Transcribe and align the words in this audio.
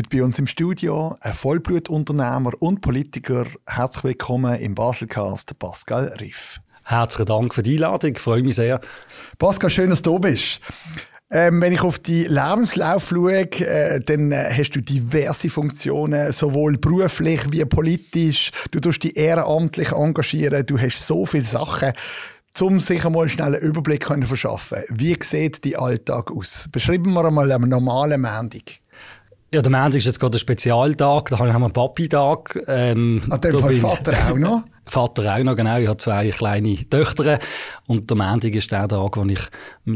Heute 0.00 0.16
bei 0.16 0.24
uns 0.24 0.38
im 0.38 0.46
Studio 0.46 1.14
ein 1.20 1.34
Vollblutunternehmer 1.34 2.52
und 2.60 2.80
Politiker. 2.80 3.44
Herzlich 3.66 4.04
willkommen 4.04 4.58
im 4.58 4.74
Baselcast, 4.74 5.58
Pascal 5.58 6.06
Riff. 6.18 6.58
Herzlichen 6.84 7.26
Dank 7.26 7.54
für 7.54 7.62
die 7.62 7.74
Einladung, 7.74 8.12
ich 8.12 8.18
freue 8.18 8.42
mich 8.42 8.54
sehr. 8.54 8.80
Pascal, 9.38 9.68
schön, 9.68 9.90
dass 9.90 10.00
du 10.00 10.12
da 10.12 10.18
bist. 10.18 10.60
Ähm, 11.30 11.60
wenn 11.60 11.74
ich 11.74 11.82
auf 11.82 11.98
die 11.98 12.24
Lebenslauf 12.24 13.10
schaue, 13.10 13.40
äh, 13.42 14.00
dann 14.00 14.32
äh, 14.32 14.50
hast 14.50 14.70
du 14.70 14.80
diverse 14.80 15.50
Funktionen, 15.50 16.32
sowohl 16.32 16.78
beruflich 16.78 17.42
wie 17.50 17.66
politisch. 17.66 18.52
Du 18.70 18.80
tust 18.80 19.04
dich 19.04 19.18
ehrenamtlich 19.18 19.92
engagieren. 19.92 20.64
Du 20.64 20.78
hast 20.78 21.06
so 21.06 21.26
viele 21.26 21.44
Sachen, 21.44 21.92
um 22.58 22.80
sich 22.80 23.04
einmal 23.04 23.28
schnell 23.28 23.54
einen 23.54 23.62
Überblick 23.62 24.06
zu 24.06 24.22
verschaffen. 24.22 24.78
Wie 24.88 25.14
sieht 25.20 25.62
dein 25.66 25.76
Alltag 25.76 26.30
aus? 26.30 26.70
Beschreiben 26.72 27.12
wir 27.12 27.26
einmal 27.26 27.52
einen 27.52 27.68
normalen 27.68 28.22
Montag. 28.22 28.80
Ja, 29.52 29.62
der 29.62 29.72
Montag 29.72 29.96
ist 29.96 30.04
jetzt 30.04 30.20
gerade 30.20 30.36
ein 30.36 30.38
Spezialtag, 30.38 31.30
da 31.30 31.38
haben 31.40 31.48
wir 31.48 31.54
einen 31.54 31.72
Papi-Tag. 31.72 32.62
Ähm, 32.68 33.20
An 33.30 33.40
dem 33.40 33.58
Fall 33.58 33.72
Vater 33.74 34.14
auch 34.30 34.36
noch? 34.36 34.62
Vater 34.86 35.34
auch 35.34 35.42
noch, 35.42 35.56
genau. 35.56 35.76
Ich 35.78 35.88
habe 35.88 35.96
zwei 35.96 36.30
kleine 36.30 36.76
Töchter. 36.88 37.40
Und 37.88 38.08
der 38.08 38.16
Montag 38.16 38.54
ist 38.54 38.70
der 38.70 38.86
Tag, 38.86 39.16
wo 39.16 39.24
ich 39.24 39.40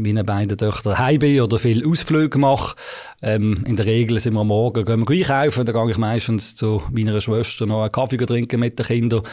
meinen 0.01 0.25
beiden 0.25 0.57
Töchtern 0.57 0.97
heim 0.97 1.19
bin 1.19 1.41
oder 1.41 1.59
viel 1.59 1.87
Ausflüge 1.87 2.37
mache. 2.37 2.75
Ähm, 3.21 3.63
in 3.65 3.75
der 3.75 3.85
Regel 3.85 4.19
sind 4.19 4.33
wir 4.33 4.41
am 4.41 4.47
Morgen, 4.47 4.85
gehen 4.85 5.07
wir 5.07 5.09
einkaufen, 5.09 5.65
dann 5.65 5.75
gehe 5.75 5.91
ich 5.91 5.97
meistens 5.97 6.55
zu 6.55 6.81
meiner 6.91 7.19
Schwester 7.21 7.65
noch 7.65 7.81
einen 7.81 7.91
Kaffee 7.91 8.17
trinken 8.17 8.59
mit 8.59 8.77
den 8.77 8.85
Kindern, 8.85 9.23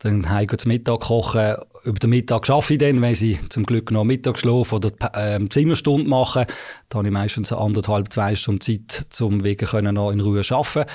dann 0.00 0.28
heim 0.30 0.48
zum 0.56 0.68
Mittag 0.68 1.00
kochen. 1.00 1.56
Über 1.84 1.98
den 1.98 2.10
Mittag 2.10 2.48
arbeite 2.48 2.72
ich 2.74 2.78
dann, 2.78 3.02
wenn 3.02 3.14
sie 3.14 3.38
zum 3.48 3.66
Glück 3.66 3.90
noch 3.90 4.04
Mittagsschlaf 4.04 4.72
oder 4.72 4.90
ähm, 5.14 5.50
Zimmerstunde 5.50 6.08
machen. 6.08 6.44
Da 6.88 6.98
habe 6.98 7.08
ich 7.08 7.12
meistens 7.12 7.52
anderthalb, 7.52 8.12
zwei 8.12 8.36
Stunden 8.36 8.60
Zeit, 8.60 9.04
um 9.20 9.42
wegen 9.42 9.94
noch 9.94 10.10
in 10.12 10.20
Ruhe 10.20 10.42
zu 10.42 10.54
arbeiten. 10.54 10.88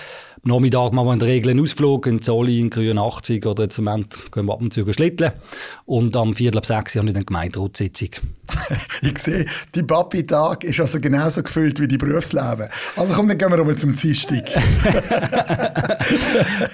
Am 0.44 0.52
Nachmittag 0.52 0.94
machen 0.94 1.08
wir 1.08 1.14
in 1.14 1.20
der 1.20 1.28
Regel 1.28 1.52
einen 1.52 1.62
Ausflug 1.62 2.08
in 2.08 2.22
Zolli, 2.22 2.62
in 2.62 2.70
Grün 2.70 2.98
80 2.98 3.46
oder 3.46 3.64
jetzt 3.64 3.80
im 3.80 3.86
Moment 3.86 4.32
gehen 4.32 4.46
wir 4.46 4.54
ab 4.54 4.62
und 4.62 4.72
zu 4.72 4.94
schlitteln. 4.94 5.34
Und 5.86 6.16
am 6.16 6.34
Viertel 6.34 6.60
ab 6.60 6.66
sechs 6.66 6.96
habe 6.96 7.08
ich 7.08 7.14
dann 7.14 7.26
Gemeinderatssitzung. 7.26 8.10
ich 9.02 9.18
sehe, 9.18 9.46
die 9.76 9.84
Papi-Tag 9.84 10.64
ist 10.64 10.80
also 10.80 11.00
genauso 11.00 11.44
gefüllt 11.44 11.80
wie 11.80 11.88
die 11.88 11.98
Berufsleben. 11.98 12.68
Also 12.96 13.14
komm, 13.14 13.28
dann 13.28 13.38
gehen 13.38 13.50
wir 13.52 13.64
mal 13.64 13.76
zum 13.76 13.96
Dienstag. 13.96 14.50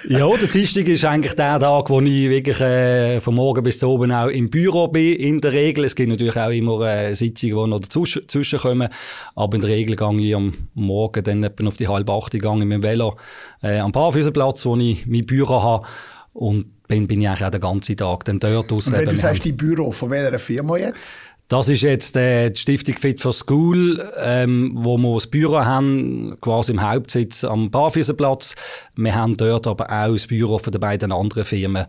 ja, 0.08 0.28
der 0.28 0.48
Dienstag 0.48 0.86
ist 0.86 1.04
eigentlich 1.04 1.34
der 1.34 1.58
Tag, 1.58 1.90
wo 1.90 2.00
ich 2.00 2.28
wirklich 2.28 2.60
äh, 2.60 3.20
von 3.20 3.34
morgen 3.34 3.62
bis 3.62 3.78
zu 3.78 3.88
oben 3.88 4.12
auch 4.12 4.28
im 4.28 4.50
Büro 4.50 4.88
bin, 4.88 5.16
in 5.16 5.40
der 5.40 5.52
Regel. 5.52 5.84
Es 5.84 5.94
gibt 5.94 6.08
natürlich 6.08 6.36
auch 6.36 6.50
immer 6.50 6.80
äh, 6.82 7.14
Sitzungen, 7.14 7.64
die 7.64 7.70
noch 7.70 7.80
dazwischen 7.80 8.58
kommen. 8.58 8.88
Aber 9.34 9.54
in 9.54 9.60
der 9.60 9.70
Regel 9.70 9.96
gehe 9.96 10.20
ich 10.20 10.36
am 10.36 10.54
Morgen 10.74 11.24
dann 11.24 11.44
etwa 11.44 11.66
auf 11.66 11.76
die 11.76 11.88
halbe 11.88 12.12
acht 12.12 12.32
gehe 12.32 12.56
mit 12.56 12.72
dem 12.72 12.82
Velo 12.82 13.16
äh, 13.62 13.78
am 13.78 13.92
Barfüßerplatz, 13.92 14.66
wo 14.66 14.76
ich 14.76 15.06
mein 15.06 15.26
Büro 15.26 15.62
habe. 15.62 15.86
Und 16.32 16.66
dann 16.88 17.06
bin 17.06 17.20
ich 17.20 17.28
eigentlich 17.28 17.44
auch 17.44 17.50
den 17.50 17.60
ganzen 17.60 17.96
Tag 17.96 18.24
dann 18.24 18.40
dort. 18.40 18.70
Und 18.70 18.92
wenn 18.92 19.08
du 19.08 19.16
sagst, 19.16 19.44
die 19.44 19.52
Büro, 19.52 19.90
von 19.92 20.10
welcher 20.10 20.38
Firma 20.38 20.76
jetzt? 20.76 21.18
Das 21.48 21.68
ist 21.68 21.82
jetzt 21.82 22.16
äh, 22.16 22.50
die 22.50 22.58
Stiftung 22.58 22.94
Fit 22.94 23.20
for 23.20 23.32
School, 23.32 24.02
ähm, 24.18 24.72
wo 24.74 24.96
wir 24.96 25.14
das 25.14 25.26
Büro 25.26 25.58
haben, 25.58 26.36
quasi 26.40 26.72
im 26.72 26.80
Hauptsitz 26.80 27.44
am 27.44 27.70
Barfüßerplatz. 27.70 28.54
Wir 28.96 29.14
haben 29.14 29.34
dort 29.34 29.66
aber 29.66 29.84
auch 29.84 30.12
das 30.12 30.26
Büro 30.26 30.58
von 30.58 30.72
den 30.72 30.80
beiden 30.80 31.12
anderen 31.12 31.44
Firmen 31.44 31.86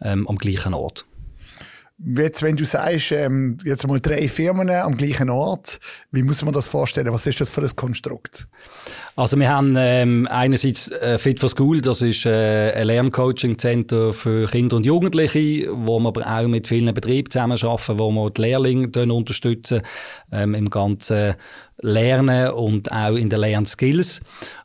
ähm, 0.00 0.26
am 0.26 0.38
gleichen 0.38 0.72
Ort. 0.72 1.04
Jetzt, 1.96 2.42
wenn 2.42 2.56
du 2.56 2.64
sagst, 2.64 3.12
ähm, 3.12 3.56
jetzt 3.64 3.86
mal 3.86 4.00
drei 4.00 4.26
Firmen 4.26 4.68
am 4.68 4.96
gleichen 4.96 5.30
Ort, 5.30 5.78
wie 6.10 6.24
muss 6.24 6.44
man 6.44 6.52
das 6.52 6.66
vorstellen? 6.66 7.12
Was 7.12 7.24
ist 7.28 7.40
das 7.40 7.52
für 7.52 7.60
ein 7.60 7.76
Konstrukt? 7.76 8.48
Also 9.14 9.38
wir 9.38 9.48
haben 9.48 9.76
ähm, 9.78 10.26
einerseits 10.28 10.90
äh, 10.90 11.18
Fit 11.18 11.38
for 11.38 11.48
School, 11.48 11.80
das 11.80 12.02
ist 12.02 12.26
äh, 12.26 12.72
ein 12.72 12.88
Lerncoaching-Center 12.88 14.12
für 14.12 14.48
Kinder 14.48 14.76
und 14.76 14.84
Jugendliche, 14.84 15.68
wo 15.72 16.00
wir 16.00 16.08
aber 16.08 16.26
auch 16.26 16.48
mit 16.48 16.66
vielen 16.66 16.92
Betrieben 16.92 17.30
zusammenarbeiten, 17.30 17.98
wo 18.00 18.10
wir 18.10 18.30
die 18.30 18.42
Lehrlinge 18.42 19.14
unterstützen 19.14 19.82
ähm, 20.32 20.54
im 20.54 20.70
ganzen 20.70 21.34
Lernen 21.80 22.50
und 22.50 22.90
auch 22.90 23.14
in 23.14 23.30
den 23.30 23.38
Lernskills. 23.38 24.20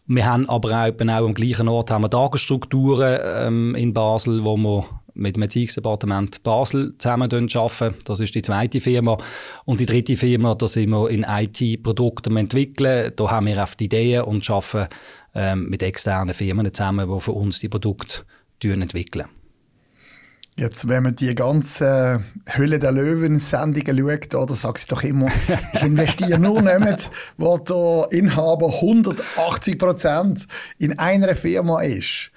Wir 0.08 0.26
haben 0.26 0.50
aber 0.50 0.72
auch, 0.72 1.08
auch 1.08 1.28
am 1.28 1.36
gleichen 1.36 1.68
Ort 1.68 1.92
haben 1.92 2.02
wir 2.02 2.10
Tagesstrukturen 2.10 3.20
ähm, 3.24 3.76
in 3.76 3.94
Basel, 3.94 4.44
wo 4.44 4.58
wir 4.58 4.84
mit 5.20 5.36
dem 5.36 5.44
Erziehungsdepartement 5.44 6.42
Basel 6.44 6.94
zusammen 6.98 7.32
arbeiten. 7.32 7.96
Das 8.06 8.20
ist 8.20 8.34
die 8.34 8.42
zweite 8.42 8.82
Firma. 8.82 9.18
Und 9.66 9.80
die 9.80 9.86
dritte 9.86 10.18
Firma, 10.18 10.56
da 10.56 10.68
sind 10.68 10.90
wir 10.90 11.10
in 11.10 11.26
IT-Produkten 11.28 12.38
entwickeln. 12.38 13.12
Da 13.16 13.30
haben 13.30 13.48
wir 13.48 13.62
oft 13.62 13.82
Ideen 13.82 14.24
und 14.24 14.50
arbeiten 14.50 14.90
ähm, 15.36 15.70
mit 15.70 15.84
externen 15.84 16.34
Firmen 16.34 16.74
zusammen, 16.74 17.10
die 17.14 17.20
für 17.20 17.34
uns 17.34 17.60
die 17.60 17.70
Produkte 17.70 18.24
entwickeln. 18.62 19.28
Jetzt, 20.60 20.90
wenn 20.90 21.04
man 21.04 21.16
die 21.16 21.34
ganze 21.36 22.22
Hülle 22.46 22.80
der 22.80 22.92
Löwen-Sendungen 22.92 23.98
schaut, 23.98 24.36
oder 24.36 24.54
sagt 24.54 24.80
sie 24.80 24.88
doch 24.88 25.04
immer, 25.04 25.28
ich 25.74 25.84
investiere 25.84 26.38
nur 26.38 26.62
nicht, 26.62 27.10
wo 27.38 27.58
der 27.58 28.08
Inhaber 28.12 28.68
180 28.68 29.80
Prozent 29.80 30.48
in 30.78 31.00
einer 31.00 31.34
Firma 31.34 31.82
ist. 31.82 32.32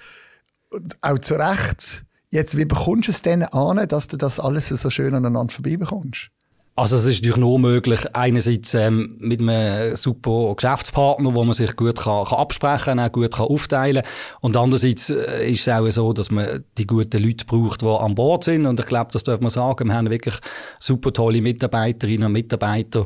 Auch 1.01 1.19
zu 1.19 1.33
Recht 1.33 2.05
Jetzt, 2.33 2.57
wie 2.57 2.65
bekommst 2.65 3.07
du 3.07 3.11
es 3.11 3.21
denn 3.21 3.43
an, 3.43 3.87
dass 3.87 4.07
du 4.07 4.17
das 4.17 4.39
alles 4.39 4.67
so 4.69 4.89
schön 4.89 5.13
aneinander 5.13 5.53
vorbei 5.53 5.77
bekommst? 5.77 6.29
Also 6.75 6.95
es 6.95 7.05
ist 7.05 7.17
natürlich 7.17 7.37
nur 7.37 7.59
möglich, 7.59 8.07
einerseits 8.13 8.73
ähm, 8.73 9.17
mit 9.19 9.39
einem 9.39 9.95
super 9.95 10.55
Geschäftspartner, 10.55 11.35
wo 11.35 11.43
man 11.43 11.53
sich 11.53 11.75
gut 11.75 11.99
kann, 11.99 12.25
kann 12.25 12.39
absprechen 12.39 12.97
kann, 12.97 12.99
auch 13.01 13.11
gut 13.11 13.35
kann 13.35 13.45
aufteilen 13.45 14.01
Und 14.41 14.57
andererseits 14.57 15.11
äh, 15.11 15.47
ist 15.47 15.67
es 15.67 15.69
auch 15.69 15.87
so, 15.91 16.11
dass 16.11 16.31
man 16.31 16.63
die 16.79 16.87
guten 16.87 17.21
Leute 17.21 17.45
braucht, 17.45 17.83
die 17.83 17.85
an 17.85 18.15
Bord 18.15 18.45
sind. 18.45 18.65
Und 18.65 18.79
ich 18.79 18.87
glaube, 18.87 19.11
das 19.13 19.23
darf 19.23 19.39
man 19.39 19.51
sagen, 19.51 19.89
wir 19.89 19.93
haben 19.93 20.09
wirklich 20.09 20.37
super 20.79 21.13
tolle 21.13 21.39
Mitarbeiterinnen 21.39 22.25
und 22.25 22.31
Mitarbeiter, 22.31 23.05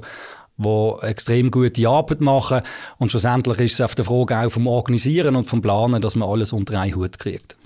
die 0.55 0.95
extrem 1.01 1.51
gute 1.51 1.85
Arbeit 1.89 2.21
machen. 2.21 2.61
Und 2.97 3.11
schlussendlich 3.11 3.59
ist 3.59 3.73
es 3.73 3.81
auf 3.81 3.93
der 3.93 4.05
Frage 4.05 4.37
auch 4.37 4.51
vom 4.51 4.67
Organisieren 4.67 5.35
und 5.35 5.43
vom 5.43 5.61
Planen, 5.61 6.01
dass 6.01 6.15
man 6.15 6.29
alles 6.29 6.53
unter 6.53 6.79
einen 6.79 6.95
Hut 6.95 7.19
kriegt. 7.19 7.57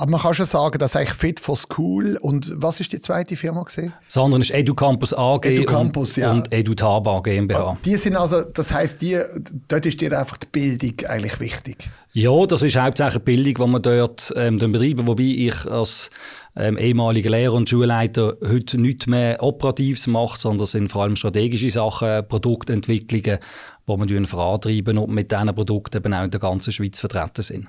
Aber 0.00 0.12
man 0.12 0.20
kann 0.22 0.32
schon 0.32 0.46
sagen, 0.46 0.78
dass 0.78 0.96
eigentlich 0.96 1.12
Fit 1.12 1.40
for 1.40 1.58
School 1.58 2.16
und 2.22 2.50
was 2.54 2.80
ist 2.80 2.90
die 2.90 3.00
zweite 3.00 3.36
Firma 3.36 3.62
gesehen? 3.64 3.92
Das 4.06 4.16
andere 4.16 4.40
ist 4.40 4.50
EduCampus 4.50 5.12
AG 5.12 5.44
EduCampus, 5.44 6.16
und, 6.16 6.22
ja. 6.22 6.32
und 6.32 6.50
EduTaba 6.50 7.20
GmbH. 7.20 7.72
Ah, 7.72 7.78
die 7.84 7.98
sind 7.98 8.16
also, 8.16 8.40
das 8.42 8.72
heißt, 8.72 9.02
die, 9.02 9.20
dort 9.68 9.84
ist 9.84 10.00
dir 10.00 10.18
einfach 10.18 10.38
die 10.38 10.46
Bildung 10.50 11.06
eigentlich 11.06 11.38
wichtig? 11.38 11.90
Ja, 12.14 12.46
das 12.46 12.62
ist 12.62 12.78
hauptsächlich 12.78 13.16
eine 13.16 13.24
Bildung, 13.24 13.66
die 13.66 13.72
wir 13.72 13.80
dort 13.80 14.32
ähm, 14.36 14.56
betreiben, 14.56 15.06
wobei 15.06 15.22
ich 15.22 15.66
als 15.66 16.08
ähm, 16.56 16.78
ehemaliger 16.78 17.28
Lehrer 17.28 17.52
und 17.52 17.68
Schulleiter 17.68 18.38
heute 18.42 18.80
nicht 18.80 19.06
mehr 19.06 19.42
Operatives 19.42 20.06
mache, 20.06 20.38
sondern 20.38 20.64
es 20.64 20.70
sind 20.70 20.90
vor 20.90 21.02
allem 21.02 21.16
strategische 21.16 21.70
Sachen, 21.70 22.26
Produktentwicklungen, 22.26 23.38
die 23.86 24.08
wir 24.08 24.26
vorantreiben 24.26 24.96
und 24.96 25.10
mit 25.10 25.30
diesen 25.30 25.54
Produkten 25.54 25.98
eben 25.98 26.14
auch 26.14 26.24
in 26.24 26.30
der 26.30 26.40
ganzen 26.40 26.72
Schweiz 26.72 27.00
vertreten 27.00 27.42
sind. 27.42 27.68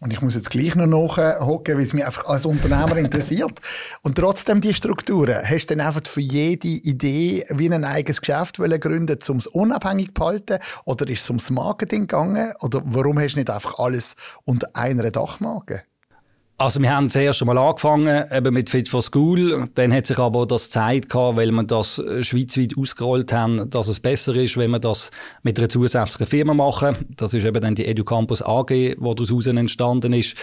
Und 0.00 0.14
ich 0.14 0.22
muss 0.22 0.34
jetzt 0.34 0.48
gleich 0.48 0.74
noch 0.74 0.86
nachhocken, 0.86 1.76
weil 1.76 1.84
es 1.84 1.92
mich 1.92 2.04
einfach 2.04 2.24
als 2.26 2.46
Unternehmer 2.46 2.96
interessiert. 2.96 3.60
Und 4.02 4.16
trotzdem 4.16 4.62
die 4.62 4.72
Strukturen. 4.72 5.44
Hast 5.44 5.66
du 5.66 5.76
dann 5.76 5.86
einfach 5.86 6.06
für 6.06 6.22
jede 6.22 6.68
Idee 6.68 7.44
wie 7.50 7.70
ein 7.70 7.84
eigenes 7.84 8.20
Geschäft 8.22 8.56
gründen, 8.56 9.18
um 9.28 9.36
es 9.36 9.46
unabhängig 9.46 10.08
zu 10.08 10.14
behalten? 10.14 10.58
Oder 10.86 11.06
ist 11.08 11.22
es 11.22 11.30
ums 11.30 11.50
Marketing 11.50 12.02
gegangen? 12.02 12.54
Oder 12.60 12.80
warum 12.84 13.18
hast 13.18 13.34
du 13.34 13.40
nicht 13.40 13.50
einfach 13.50 13.78
alles 13.78 14.14
unter 14.44 14.70
einer 14.74 15.10
Dachmarke? 15.10 15.82
Also 16.60 16.82
wir 16.82 16.94
haben 16.94 17.08
zuerst 17.08 17.40
einmal 17.40 17.56
angefangen 17.56 18.22
eben 18.30 18.52
mit 18.52 18.68
Fit 18.68 18.86
for 18.86 19.00
School. 19.00 19.70
Dann 19.76 19.94
hat 19.94 20.06
sich 20.06 20.18
aber 20.18 20.44
das 20.44 20.68
Zeit 20.68 21.08
gehabt, 21.08 21.38
weil 21.38 21.50
wir 21.52 21.62
das 21.62 21.98
äh, 22.00 22.22
schweizweit 22.22 22.76
ausgerollt 22.76 23.32
haben, 23.32 23.70
dass 23.70 23.88
es 23.88 23.98
besser 23.98 24.34
ist, 24.34 24.58
wenn 24.58 24.70
wir 24.72 24.78
das 24.78 25.10
mit 25.42 25.58
einer 25.58 25.70
zusätzlichen 25.70 26.26
Firma 26.26 26.52
machen. 26.52 26.96
Das 27.16 27.32
ist 27.32 27.46
eben 27.46 27.62
dann 27.62 27.76
die 27.76 27.86
EduCampus 27.86 28.42
AG, 28.42 28.66
die 28.68 28.94
daraus 28.94 29.46
entstanden 29.46 30.12
ist. 30.12 30.36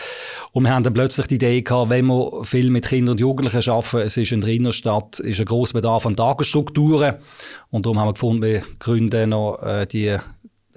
Und 0.54 0.64
wir 0.64 0.74
haben 0.74 0.82
dann 0.82 0.96
plötzlich 0.96 1.28
die 1.28 1.36
Idee 1.36 1.62
gehabt, 1.62 1.92
wenn 1.92 2.08
wir 2.08 2.44
viel 2.46 2.72
mit 2.72 2.88
Kindern 2.88 3.12
und 3.12 3.20
Jugendlichen 3.20 3.70
arbeiten, 3.70 4.00
es 4.00 4.18
ist 4.18 4.32
in 4.32 4.42
der 4.42 4.50
Innenstadt, 4.50 5.20
ist 5.20 5.40
ein 5.40 5.46
grosser 5.46 5.74
Bedarf 5.74 6.08
an 6.08 6.16
Tagesstrukturen. 6.16 7.18
Und 7.70 7.86
darum 7.86 8.00
haben 8.00 8.08
wir 8.08 8.14
gefunden, 8.14 8.42
wir 8.42 8.64
gründen 8.80 9.30
noch 9.30 9.62
äh, 9.62 9.86
die 9.86 10.18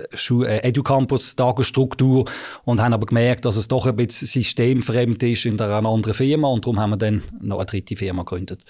äh, 0.03 0.59
Educampus 0.63 1.37
Tagesstruktur 1.37 2.25
und 2.65 2.81
haben 2.81 2.93
aber 2.93 3.07
gemerkt, 3.07 3.45
dass 3.45 3.57
es 3.57 3.69
doch 3.69 3.87
ein 3.87 3.97
bisschen 3.97 4.29
systemfremd 4.29 5.23
ist 5.23 5.47
in 5.47 5.61
einer 5.61 5.89
anderen 5.89 6.15
Firma 6.15 6.49
und 6.49 6.65
darum 6.65 6.81
haben 6.81 6.91
wir 6.91 6.97
dann 6.97 7.23
noch 7.41 7.59
eine 7.59 7.67
dritte 7.67 7.97
Firma 7.97 8.23
gegründet. 8.23 8.63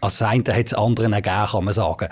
Als 0.00 0.18
das 0.18 0.28
eine 0.28 0.44
hat 0.54 0.66
es 0.66 0.74
anderen 0.74 1.12
ergeben, 1.12 1.46
kann 1.50 1.64
man 1.64 1.74
sagen. 1.74 2.08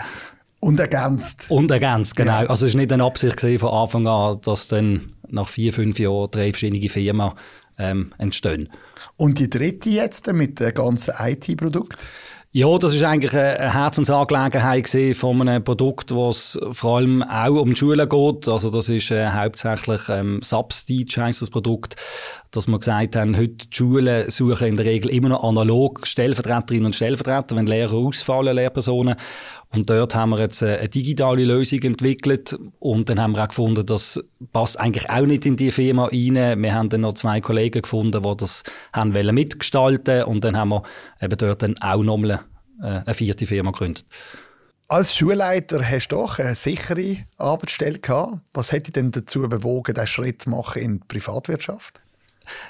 Und 0.60 0.78
ergänzt. 0.78 1.46
Und 1.48 1.70
ergänzt, 1.70 2.14
genau. 2.14 2.42
Ja. 2.42 2.48
Also 2.48 2.66
es 2.66 2.74
war 2.74 2.80
nicht 2.80 2.92
eine 2.92 3.04
Absicht 3.04 3.40
von 3.40 3.68
Anfang 3.70 4.06
an, 4.06 4.40
dass 4.42 4.68
dann 4.68 5.12
nach 5.28 5.48
vier, 5.48 5.72
fünf 5.72 5.98
Jahren 5.98 6.30
drei 6.30 6.52
verschiedene 6.52 6.88
Firmen 6.88 7.32
ähm, 7.78 8.12
entstehen. 8.18 8.68
Und 9.16 9.38
die 9.38 9.50
dritte 9.50 9.90
jetzt 9.90 10.32
mit 10.32 10.60
dem 10.60 10.72
ganzen 10.72 11.14
IT-Produkt? 11.18 12.06
Ja, 12.54 12.76
das 12.76 12.92
ist 12.92 13.02
eigentlich 13.02 13.32
eine 13.32 13.72
Herzensangelegenheit 13.72 15.16
von 15.16 15.40
einem 15.40 15.64
Produkt, 15.64 16.14
was 16.14 16.60
vor 16.72 16.98
allem 16.98 17.22
auch 17.22 17.62
um 17.62 17.70
die 17.70 17.76
Schulen 17.76 18.06
geht. 18.06 18.46
Also 18.46 18.68
das 18.68 18.90
ist 18.90 19.10
äh, 19.10 19.30
hauptsächlich 19.30 20.02
ähm, 20.10 20.42
Substage 20.42 21.14
heisst 21.16 21.40
das 21.40 21.48
Produkt, 21.48 21.96
dass 22.52 22.68
wir 22.68 22.78
gesagt 22.78 23.16
haben, 23.16 23.36
heute 23.36 23.66
die 23.66 23.76
Schulen 23.76 24.30
suchen 24.30 24.68
in 24.68 24.76
der 24.76 24.86
Regel 24.86 25.10
immer 25.10 25.30
noch 25.30 25.42
analog 25.42 26.06
Stellvertreterinnen 26.06 26.86
und 26.86 26.94
Stellvertreter, 26.94 27.56
wenn 27.56 27.66
Lehrer 27.66 27.94
ausfallen, 27.94 28.54
Lehrpersonen. 28.54 29.16
Und 29.70 29.88
dort 29.88 30.14
haben 30.14 30.30
wir 30.30 30.38
jetzt 30.40 30.62
eine 30.62 30.86
digitale 30.86 31.46
Lösung 31.46 31.80
entwickelt 31.80 32.54
und 32.78 33.08
dann 33.08 33.18
haben 33.20 33.32
wir 33.32 33.42
auch 33.42 33.48
gefunden, 33.48 33.86
das 33.86 34.22
passt 34.52 34.78
eigentlich 34.78 35.08
auch 35.08 35.24
nicht 35.24 35.46
in 35.46 35.56
die 35.56 35.70
Firma 35.70 36.04
rein. 36.04 36.62
Wir 36.62 36.74
haben 36.74 36.90
dann 36.90 37.00
noch 37.00 37.14
zwei 37.14 37.40
Kollegen 37.40 37.80
gefunden, 37.80 38.22
die 38.22 38.36
das 38.36 38.64
haben 38.92 39.14
wollen 39.14 39.34
mitgestalten 39.34 40.24
und 40.24 40.44
dann 40.44 40.58
haben 40.58 40.68
wir 40.68 40.82
eben 41.22 41.38
dort 41.38 41.62
dann 41.62 41.78
auch 41.78 42.02
nochmal 42.02 42.40
äh, 42.82 43.00
eine 43.06 43.14
vierte 43.14 43.46
Firma 43.46 43.70
gegründet. 43.70 44.04
Als 44.88 45.16
Schulleiter 45.16 45.82
hast 45.88 46.08
du 46.08 46.16
doch 46.16 46.38
eine 46.38 46.54
sichere 46.54 47.24
Arbeitsstelle 47.38 47.98
gehabt. 47.98 48.40
Was 48.52 48.72
hätte 48.72 48.92
dich 48.92 48.92
denn 48.92 49.10
dazu 49.10 49.40
bewogen, 49.48 49.94
diesen 49.94 50.06
Schritt 50.06 50.42
zu 50.42 50.50
machen 50.50 50.82
in 50.82 51.00
die 51.00 51.04
Privatwirtschaft? 51.08 52.01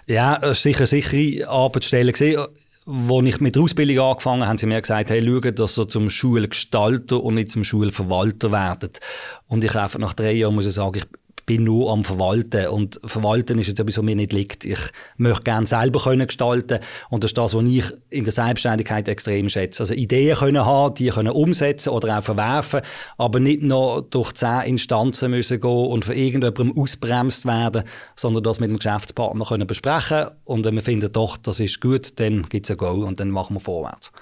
Ja, 0.06 0.36
es 0.36 0.42
war 0.42 0.54
sicher 0.54 0.86
sichere 0.86 1.48
Arbeitsstelle. 1.48 2.12
Gewesen. 2.12 2.46
Als 2.84 3.26
ich 3.28 3.40
mit 3.40 3.54
der 3.54 3.62
Ausbildung 3.62 4.10
angefangen 4.10 4.40
habe, 4.40 4.48
haben 4.48 4.58
sie 4.58 4.66
mir 4.66 4.80
gesagt, 4.80 5.10
hey, 5.10 5.22
schau, 5.24 5.50
dass 5.52 5.78
ihr 5.78 5.86
zum 5.86 6.10
Schulgestalter 6.10 7.22
und 7.22 7.34
nicht 7.34 7.52
zum 7.52 7.62
Schulverwalter 7.62 8.50
werdet. 8.50 8.98
Und 9.46 9.64
ich 9.64 9.76
einfach 9.76 10.00
nach 10.00 10.14
drei 10.14 10.32
Jahren 10.32 10.54
muss 10.54 10.66
ich 10.66 10.74
sagen, 10.74 10.98
ich 10.98 11.04
bin 11.46 11.64
nur 11.64 11.92
am 11.92 12.04
Verwalten. 12.04 12.68
Und 12.68 13.00
Verwalten 13.04 13.58
ist 13.58 13.68
jetzt 13.68 13.80
etwas, 13.80 13.98
was 13.98 14.04
mir 14.04 14.16
nicht 14.16 14.32
liegt. 14.32 14.64
Ich 14.64 14.78
möchte 15.16 15.44
gerne 15.44 15.66
selber 15.66 16.00
können 16.00 16.26
gestalten. 16.26 16.78
Und 17.10 17.24
das 17.24 17.30
ist 17.30 17.38
das, 17.38 17.54
was 17.54 17.62
ich 17.64 17.84
in 18.10 18.24
der 18.24 18.32
Selbstständigkeit 18.32 19.08
extrem 19.08 19.48
schätze. 19.48 19.82
Also 19.82 19.94
Ideen 19.94 20.36
können 20.36 20.64
haben, 20.64 20.94
die 20.94 21.08
können 21.08 21.32
umsetzen 21.32 21.90
oder 21.90 22.18
auch 22.18 22.22
verwerfen, 22.22 22.80
aber 23.18 23.40
nicht 23.40 23.62
noch 23.62 24.02
durch 24.02 24.32
zehn 24.32 24.62
Instanzen 24.62 25.30
müssen 25.30 25.60
gehen 25.60 25.70
und 25.70 26.04
von 26.04 26.14
irgendjemandem 26.14 26.76
ausbremst 26.76 27.46
werden, 27.46 27.84
sondern 28.16 28.42
das 28.42 28.60
mit 28.60 28.70
dem 28.70 28.78
Geschäftspartner 28.78 29.44
können 29.44 29.66
besprechen. 29.66 30.26
Und 30.44 30.64
wenn 30.64 30.74
wir 30.74 30.82
finden, 30.82 31.12
doch, 31.12 31.36
das 31.36 31.60
ist 31.60 31.80
gut, 31.80 32.18
dann 32.20 32.48
gibt 32.48 32.66
es 32.66 32.70
ein 32.70 32.76
Go 32.76 33.04
und 33.04 33.20
dann 33.20 33.30
machen 33.30 33.56
wir 33.56 33.60
vorwärts. 33.60 34.12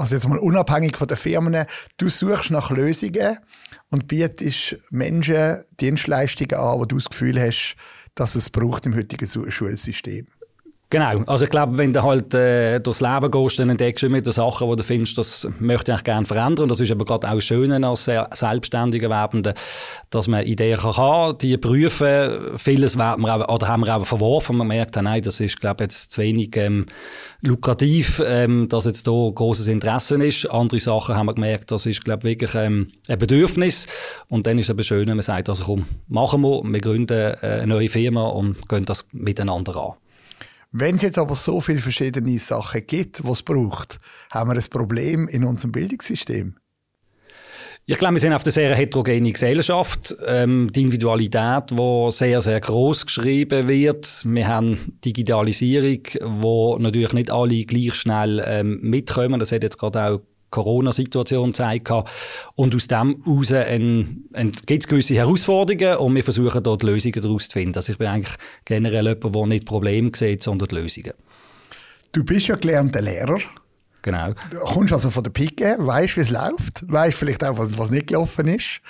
Also 0.00 0.14
jetzt 0.14 0.26
mal 0.26 0.38
unabhängig 0.38 0.96
von 0.96 1.08
den 1.08 1.18
Firmen, 1.18 1.66
du 1.98 2.08
suchst 2.08 2.50
nach 2.50 2.70
Lösungen 2.70 3.36
und 3.90 4.08
bietest 4.08 4.78
Menschen 4.88 5.62
Dienstleistungen 5.78 6.54
an, 6.54 6.78
wo 6.78 6.86
du 6.86 6.96
das 6.96 7.10
Gefühl 7.10 7.38
hast, 7.38 7.76
dass 8.14 8.34
es 8.34 8.48
braucht 8.48 8.86
im 8.86 8.96
heutigen 8.96 9.50
Schulsystem. 9.50 10.26
Genau, 10.92 11.22
also 11.26 11.44
ich 11.44 11.50
glaube, 11.50 11.78
wenn 11.78 11.92
du 11.92 12.02
halt 12.02 12.34
äh, 12.34 12.80
durchs 12.80 13.00
Leben 13.00 13.30
gehst, 13.30 13.60
dann 13.60 13.70
entdeckst 13.70 14.02
du 14.02 14.08
immer 14.08 14.16
wieder 14.16 14.32
Sachen, 14.32 14.66
wo 14.66 14.74
du 14.74 14.82
findest, 14.82 15.16
das 15.18 15.46
möchte 15.60 15.92
ich 15.92 16.02
gerne 16.02 16.26
verändern. 16.26 16.64
Und 16.64 16.68
das 16.70 16.80
ist 16.80 16.90
aber 16.90 17.04
gerade 17.04 17.30
auch 17.30 17.40
schön 17.40 17.84
als 17.84 18.06
selbstständiger 18.06 19.08
Werdender, 19.08 19.54
dass 20.10 20.26
man 20.26 20.44
Ideen 20.44 20.80
kann 20.80 20.96
haben, 20.96 21.38
die 21.38 21.56
prüfen. 21.58 22.58
Vieles 22.58 22.98
werden 22.98 23.22
wir 23.22 23.36
auch, 23.36 23.54
oder 23.54 23.68
haben 23.68 23.84
wir 23.84 23.96
auch 23.96 24.04
verworfen. 24.04 24.56
Man 24.56 24.66
merkt, 24.66 24.96
nein, 24.96 25.22
das 25.22 25.38
ist, 25.38 25.60
glaube 25.60 25.84
ich, 25.84 25.92
jetzt 25.92 26.10
zu 26.10 26.22
wenig 26.22 26.56
ähm, 26.56 26.86
lukrativ, 27.40 28.20
ähm, 28.26 28.68
dass 28.68 28.84
jetzt 28.84 29.06
da 29.06 29.12
großes 29.12 29.68
Interesse 29.68 30.16
ist. 30.16 30.46
Andere 30.46 30.80
Sachen 30.80 31.14
haben 31.14 31.26
wir 31.26 31.34
gemerkt, 31.34 31.70
das 31.70 31.86
ist, 31.86 32.04
glaube 32.04 32.28
ich, 32.28 32.40
wirklich 32.40 32.56
ähm, 32.56 32.88
ein 33.06 33.16
Bedürfnis. 33.16 33.86
Und 34.28 34.48
dann 34.48 34.58
ist 34.58 34.66
es 34.66 34.70
aber 34.70 34.82
schön, 34.82 35.06
wenn 35.06 35.18
man 35.18 35.22
sagt, 35.22 35.48
also 35.50 35.66
komm, 35.66 35.84
machen 36.08 36.40
wir, 36.40 36.62
wir 36.64 36.80
gründen 36.80 37.16
äh, 37.16 37.36
eine 37.42 37.68
neue 37.68 37.88
Firma 37.88 38.26
und 38.26 38.68
gehen 38.68 38.84
das 38.86 39.06
miteinander 39.12 39.76
an. 39.76 39.92
Wenn 40.72 40.96
es 40.96 41.02
jetzt 41.02 41.18
aber 41.18 41.34
so 41.34 41.60
viele 41.60 41.80
verschiedene 41.80 42.38
Sachen 42.38 42.86
gibt, 42.86 43.24
was 43.24 43.38
es 43.38 43.42
braucht, 43.42 43.98
haben 44.30 44.50
wir 44.50 44.54
ein 44.56 44.70
Problem 44.70 45.26
in 45.26 45.44
unserem 45.44 45.72
Bildungssystem. 45.72 46.56
Ich 47.86 47.98
glaube, 47.98 48.14
wir 48.14 48.20
sind 48.20 48.34
auf 48.34 48.44
einer 48.44 48.52
sehr 48.52 48.76
heterogenen 48.76 49.32
Gesellschaft. 49.32 50.14
Ähm, 50.24 50.70
die 50.72 50.82
Individualität, 50.82 51.72
die 51.72 52.10
sehr, 52.10 52.40
sehr 52.40 52.60
groß 52.60 53.06
geschrieben 53.06 53.66
wird. 53.66 54.22
Wir 54.24 54.46
haben 54.46 54.96
Digitalisierung, 55.04 56.02
wo 56.40 56.78
natürlich 56.78 57.14
nicht 57.14 57.32
alle 57.32 57.64
gleich 57.64 57.94
schnell 57.94 58.44
ähm, 58.46 58.78
mitkommen. 58.80 59.40
Das 59.40 59.50
hat 59.50 59.64
jetzt 59.64 59.78
gerade 59.78 60.04
auch 60.04 60.20
Corona-Situation 60.50 61.52
gezeigt. 61.52 61.90
Und 62.54 62.74
aus 62.74 62.88
dem 62.88 63.22
heraus 63.24 63.52
gibt 64.66 64.82
es 64.82 64.88
gewisse 64.88 65.14
Herausforderungen 65.14 65.96
und 65.98 66.14
wir 66.14 66.24
versuchen 66.24 66.62
dort 66.62 66.82
Lösungen 66.82 67.22
daraus 67.22 67.48
zu 67.48 67.58
finden. 67.58 67.76
Also 67.76 67.92
ich 67.92 67.98
bin 67.98 68.08
eigentlich 68.08 68.34
generell 68.64 69.06
jemand, 69.08 69.34
der 69.34 69.46
nicht 69.46 69.66
Probleme 69.66 70.10
sieht, 70.14 70.42
sondern 70.42 70.68
Lösungen. 70.70 71.12
Du 72.12 72.24
bist 72.24 72.48
ja 72.48 72.56
gelernter 72.56 73.00
Lehrer. 73.00 73.38
Genau. 74.02 74.32
Du 74.50 74.58
kommst 74.60 74.92
also 74.92 75.10
von 75.10 75.22
der 75.22 75.30
Pike, 75.30 75.76
weißt, 75.78 76.16
wie 76.16 76.20
es 76.22 76.30
läuft, 76.30 76.90
weißt 76.90 77.18
vielleicht 77.18 77.44
auch, 77.44 77.58
was, 77.58 77.76
was 77.76 77.90
nicht 77.90 78.06
gelaufen 78.06 78.48
ist. 78.48 78.80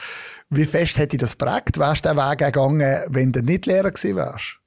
Wie 0.50 0.64
fest 0.64 0.98
hätte 0.98 1.16
das 1.16 1.34
prägt? 1.34 1.78
Wärst 1.78 2.04
du 2.04 2.10
den 2.10 2.18
Weg 2.18 2.38
gegangen, 2.38 3.02
wenn 3.08 3.32
du 3.32 3.40
nicht 3.40 3.66
Lehrer 3.66 3.90
gewesen 3.90 4.16
wärst? 4.16 4.59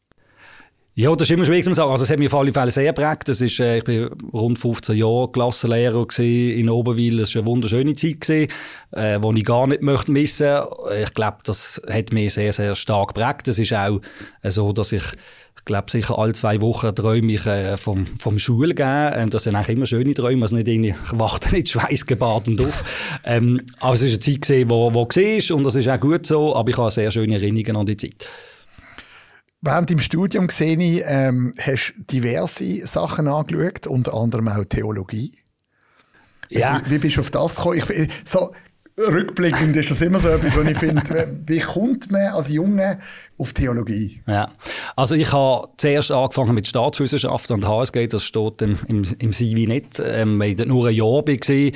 Ja, 0.95 1.15
das 1.15 1.27
ist 1.27 1.33
immer 1.33 1.45
schwierig 1.45 1.65
zu 1.65 1.73
sagen. 1.73 1.89
Also, 1.89 2.03
es 2.03 2.11
hat 2.11 2.19
mich 2.19 2.31
auf 2.31 2.39
alle 2.39 2.53
Fälle 2.53 2.69
sehr 2.69 2.93
geprägt. 2.93 3.27
Das 3.27 3.41
ist, 3.41 3.59
äh, 3.59 3.79
ich 3.79 3.83
bin 3.83 4.11
rund 4.31 4.59
15 4.59 4.95
Jahre 4.95 5.31
Klassenlehrer 5.31 6.05
in 6.19 6.69
Oberwil. 6.69 7.17
Das 7.17 7.33
war 7.33 7.41
eine 7.41 7.47
wunderschöne 7.47 7.95
Zeit, 7.95 8.21
gewesen, 8.21 8.51
äh, 8.91 9.19
die 9.19 9.39
ich 9.39 9.43
gar 9.43 9.65
nicht 9.65 9.81
möchte 9.81 10.11
missen 10.11 10.61
Ich 11.01 11.11
glaube, 11.15 11.37
das 11.45 11.81
hat 11.89 12.13
mich 12.13 12.35
sehr, 12.35 12.53
sehr 12.53 12.75
stark 12.75 13.15
geprägt. 13.15 13.47
Es 13.47 13.57
ist 13.57 13.73
auch 13.73 14.01
äh, 14.43 14.51
so, 14.51 14.71
dass 14.71 14.91
ich 14.91 15.03
ich 15.57 15.65
glaube, 15.65 15.89
sicher 15.89 16.19
alle 16.19 16.33
zwei 16.33 16.61
Wochen 16.61 16.93
träume 16.93 17.31
ich 17.31 17.45
äh, 17.45 17.77
vom, 17.77 18.05
vom 18.05 18.37
Schulgehen. 18.37 19.13
Ähm, 19.15 19.29
das 19.31 19.43
sind 19.45 19.55
eigentlich 19.55 19.77
immer 19.77 19.85
schöne 19.87 20.13
Träume, 20.13 20.43
also 20.43 20.55
nicht 20.55 20.67
irgendwie, 20.67 20.89
ich 20.89 21.19
wachte 21.19 21.55
nicht 21.55 21.69
schweißgebadet 21.69 22.59
auf. 22.61 22.83
ähm, 23.23 23.61
aber 23.79 23.93
es 23.93 24.01
war 24.01 24.09
eine 24.09 24.19
Zeit, 24.19 24.41
gewesen, 24.41 24.69
wo, 24.69 24.93
wo 24.93 25.05
war 25.05 25.57
und 25.57 25.63
das 25.65 25.75
ist 25.75 25.87
auch 25.87 25.99
gut 25.99 26.25
so, 26.27 26.55
aber 26.55 26.69
ich 26.69 26.77
habe 26.77 26.91
sehr 26.91 27.11
schöne 27.11 27.35
Erinnerungen 27.35 27.77
an 27.77 27.85
die 27.85 27.97
Zeit. 27.97 28.29
Während 29.65 29.89
im 29.91 29.99
Studium 29.99 30.47
gesehen 30.47 30.81
ich, 30.81 31.03
ähm, 31.05 31.53
hast 31.57 31.93
diverse 31.95 32.85
Sachen 32.85 33.29
angeschaut, 33.29 33.87
unter 33.87 34.13
anderem 34.13 34.49
auch 34.49 34.65
Theologie. 34.65 35.37
Ja. 36.49 36.81
Wie, 36.85 36.91
wie 36.91 36.97
bist 36.97 37.15
du 37.15 37.21
auf 37.21 37.31
das 37.31 37.55
gekommen? 37.55 37.77
Ich, 37.77 38.09
so, 38.25 38.51
rückblickend 38.97 39.73
ist 39.77 39.89
das 39.89 40.01
immer 40.01 40.19
so 40.19 40.27
etwas, 40.27 40.57
was 40.57 40.67
ich 40.67 40.77
finde, 40.77 41.41
wie 41.47 41.59
kommt 41.59 42.11
man 42.11 42.27
als 42.33 42.49
Junge 42.49 42.99
auf 43.37 43.53
Theologie? 43.53 44.21
Ja, 44.27 44.51
also 44.97 45.15
ich 45.15 45.31
habe 45.31 45.69
zuerst 45.77 46.11
angefangen 46.11 46.55
mit 46.55 46.67
Staatswissenschaften 46.67 47.55
und 47.55 47.65
HSG, 47.65 48.07
das 48.07 48.25
steht 48.25 48.61
im, 48.61 48.77
im, 48.87 49.05
im 49.17 49.31
CV 49.31 49.65
nicht, 49.65 50.01
ähm, 50.03 50.39
weil 50.39 50.59
ich 50.59 50.65
nur 50.65 50.89
ein 50.89 50.93
Jahr 50.93 51.25
war 51.25 51.71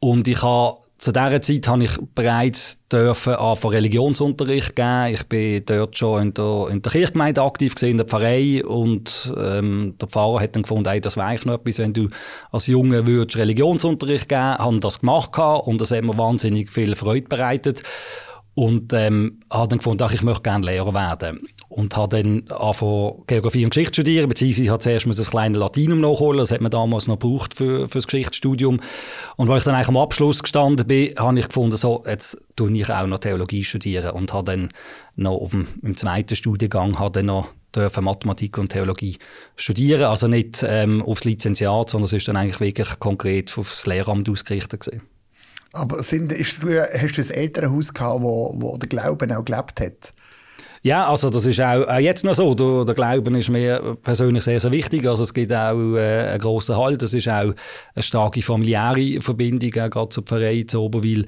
und 0.00 0.26
ich 0.26 0.42
habe 0.42 0.79
zu 1.00 1.12
dieser 1.12 1.40
Zeit 1.40 1.66
habe 1.66 1.84
ich 1.84 1.92
bereits 2.14 2.86
dürfen 2.92 3.34
Religionsunterricht 3.34 4.76
geben. 4.76 5.14
Ich 5.14 5.26
bin 5.26 5.64
dort 5.64 5.96
schon 5.96 6.22
in 6.22 6.34
der, 6.34 6.68
in 6.70 6.82
der 6.82 6.92
Kirchgemeinde 6.92 7.42
aktiv 7.42 7.74
gesehen, 7.74 7.92
in 7.92 7.96
der 7.96 8.06
Pfarrei 8.06 8.62
und 8.62 9.32
ähm, 9.34 9.94
der 9.98 10.08
Pfarrer 10.08 10.40
hat 10.40 10.56
dann 10.56 10.62
gefunden, 10.62 10.90
ey, 10.90 11.00
das 11.00 11.16
wäre 11.16 11.28
eigentlich 11.28 11.46
noch 11.46 11.54
etwas, 11.54 11.78
wenn 11.78 11.94
du 11.94 12.10
als 12.52 12.66
Junge 12.66 13.06
würdest 13.06 13.38
Religionsunterricht 13.38 14.28
geben, 14.28 14.58
haben 14.58 14.80
das 14.80 15.00
gemacht 15.00 15.38
und 15.38 15.80
das 15.80 15.90
hat 15.90 16.04
mir 16.04 16.18
wahnsinnig 16.18 16.70
viel 16.70 16.94
Freude 16.94 17.28
bereitet. 17.28 17.82
Und 18.60 18.92
ähm, 18.92 19.40
habe 19.50 19.68
dann 19.68 19.78
gefunden, 19.78 20.02
ach, 20.02 20.12
ich 20.12 20.22
möchte 20.22 20.42
gerne 20.42 20.66
Lehrer 20.66 20.92
werden. 20.92 21.48
Und 21.70 21.96
habe 21.96 22.18
dann 22.18 22.44
angefangen, 22.50 23.22
Geografie 23.26 23.64
und 23.64 23.70
Geschichte 23.70 23.92
zu 23.92 24.02
studieren, 24.02 24.28
beziehungsweise 24.28 24.68
habe 24.68 24.80
zuerst 24.80 25.06
ein 25.06 25.12
kleines 25.12 25.58
Latinum 25.58 26.02
nachholen, 26.02 26.40
das 26.40 26.50
hat 26.50 26.60
man 26.60 26.70
damals 26.70 27.08
noch 27.08 27.18
gebraucht 27.18 27.54
für, 27.54 27.88
für 27.88 27.96
das 27.96 28.06
Geschichtsstudium. 28.06 28.80
Und 29.36 29.50
als 29.50 29.62
ich 29.62 29.64
dann 29.64 29.76
eigentlich 29.76 29.88
am 29.88 29.96
Abschluss 29.96 30.42
gestanden 30.42 30.86
bin, 30.86 31.14
habe 31.16 31.38
ich 31.38 31.48
gefunden, 31.48 31.78
so, 31.78 32.04
jetzt 32.06 32.36
tue 32.54 32.70
ich 32.72 32.90
auch 32.90 33.06
noch 33.06 33.20
Theologie 33.20 33.64
studieren. 33.64 34.10
Und 34.10 34.34
habe 34.34 34.52
dann 34.52 34.68
noch 35.16 35.40
auf 35.40 35.52
dem, 35.52 35.66
im 35.80 35.96
zweiten 35.96 36.36
Studiengang 36.36 36.98
habe 36.98 37.12
dann 37.12 37.26
noch 37.26 37.48
dürfen 37.74 38.04
Mathematik 38.04 38.58
und 38.58 38.68
Theologie 38.68 39.16
studieren. 39.56 40.04
Also 40.04 40.28
nicht 40.28 40.62
ähm, 40.68 41.02
aufs 41.02 41.24
Lizenziat, 41.24 41.88
sondern 41.88 42.04
es 42.04 42.12
ist 42.12 42.28
dann 42.28 42.36
eigentlich 42.36 42.60
wirklich 42.60 42.98
konkret 42.98 43.56
aufs 43.56 43.86
Lehramt 43.86 44.28
ausgerichtet 44.28 44.84
gewesen. 44.84 45.00
Aber 45.72 46.02
sind, 46.02 46.32
ist, 46.32 46.60
hast 46.62 47.16
du 47.16 47.22
ein 47.22 47.30
Elternhaus 47.30 47.94
gehabt, 47.94 48.22
wo, 48.22 48.54
wo 48.58 48.76
der 48.76 48.88
Glauben 48.88 49.32
auch 49.32 49.44
gelebt 49.44 49.80
hat? 49.80 50.12
Ja, 50.82 51.10
also 51.10 51.28
das 51.28 51.44
ist 51.44 51.60
auch, 51.60 51.86
auch 51.86 51.98
jetzt 51.98 52.24
noch 52.24 52.34
so. 52.34 52.54
Der, 52.54 52.86
der 52.86 52.94
Glauben 52.94 53.34
ist 53.34 53.50
mir 53.50 53.98
persönlich 54.02 54.44
sehr, 54.44 54.58
sehr 54.58 54.72
wichtig. 54.72 55.06
Also 55.06 55.24
es 55.24 55.34
gibt 55.34 55.52
auch 55.52 55.94
äh, 55.94 56.30
einen 56.30 56.38
grossen 56.40 56.74
Halt. 56.78 57.02
Es 57.02 57.12
ist 57.12 57.28
auch 57.28 57.52
eine 57.94 58.02
starke 58.02 58.40
familiäre 58.40 59.20
Verbindung, 59.20 59.70
auch 59.74 59.90
gerade 59.90 60.08
zur 60.08 60.22
Pfarrei 60.22 60.64
zu 60.66 60.80
Oberwil. 60.80 61.26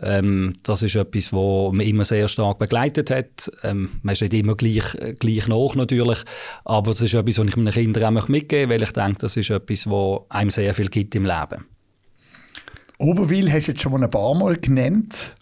Ähm, 0.00 0.54
das 0.62 0.84
ist 0.84 0.94
etwas, 0.94 1.32
was 1.32 1.72
mich 1.72 1.88
immer 1.88 2.04
sehr 2.04 2.28
stark 2.28 2.60
begleitet 2.60 3.10
hat. 3.10 3.50
Ähm, 3.64 3.90
man 4.02 4.12
ist 4.12 4.22
nicht 4.22 4.34
immer 4.34 4.54
gleich, 4.54 4.96
gleich 5.18 5.48
nach 5.48 5.74
natürlich, 5.74 6.18
aber 6.64 6.92
das 6.92 7.02
ist 7.02 7.14
etwas, 7.14 7.38
was 7.38 7.46
ich 7.48 7.56
meinen 7.56 7.72
Kindern 7.72 8.16
auch 8.16 8.28
mitgeben 8.28 8.68
möchte, 8.68 8.68
weil 8.68 8.82
ich 8.84 8.92
denke, 8.92 9.18
das 9.18 9.36
ist 9.36 9.50
etwas, 9.50 9.90
was 9.90 10.20
einem 10.28 10.50
sehr 10.50 10.74
viel 10.74 10.88
gibt 10.88 11.16
im 11.16 11.26
Leben. 11.26 11.71
Oberwil 13.02 13.52
hast 13.52 13.66
du 13.66 13.72
jetzt 13.72 13.82
schon 13.82 13.92
mal 13.92 14.02
ein 14.02 14.10
paar 14.10 14.34
Mal 14.34 14.56
genannt. 14.56 15.34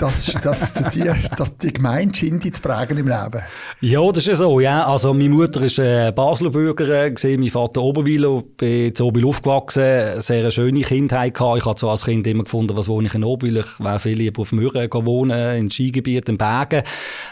dass, 0.00 0.32
dass, 0.42 0.74
die, 0.94 1.10
dass 1.36 1.56
die 1.58 1.72
Gemeinde 1.72 2.14
scheint 2.14 2.54
zu 2.54 2.62
prägen 2.62 2.98
im 2.98 3.08
Leben. 3.08 3.42
Ja, 3.80 4.06
das 4.08 4.18
ist 4.18 4.26
ja 4.26 4.36
so, 4.36 4.60
ja. 4.60 4.86
Also, 4.86 5.12
meine 5.12 5.28
Mutter 5.28 5.62
ist 5.62 5.78
äh, 5.78 6.12
Basler 6.14 6.50
Bürger, 6.50 7.10
gesehen, 7.10 7.40
mein 7.40 7.50
Vater 7.50 7.82
Oberwilo, 7.82 8.42
bin 8.56 8.94
zu 8.94 9.06
Oberwil 9.06 9.26
aufgewachsen, 9.26 10.20
sehr 10.20 10.40
eine 10.40 10.52
schöne 10.52 10.80
Kindheit 10.80 11.34
gehabt. 11.34 11.58
Ich 11.58 11.64
habe 11.64 11.76
zwar 11.76 11.90
als 11.90 12.04
Kind 12.04 12.26
immer 12.26 12.44
gefunden, 12.44 12.76
was 12.76 12.88
wohne 12.88 13.08
ich 13.08 13.14
in 13.14 13.24
Oberwil, 13.24 13.58
ich 13.58 13.80
wäre 13.80 13.98
viel 13.98 14.16
lieber 14.16 14.42
auf 14.42 14.52
Mürren 14.52 14.90
wohnen, 14.92 15.56
in 15.56 15.70
Skigebiet, 15.70 16.28
in 16.28 16.38
Bergen. 16.38 16.82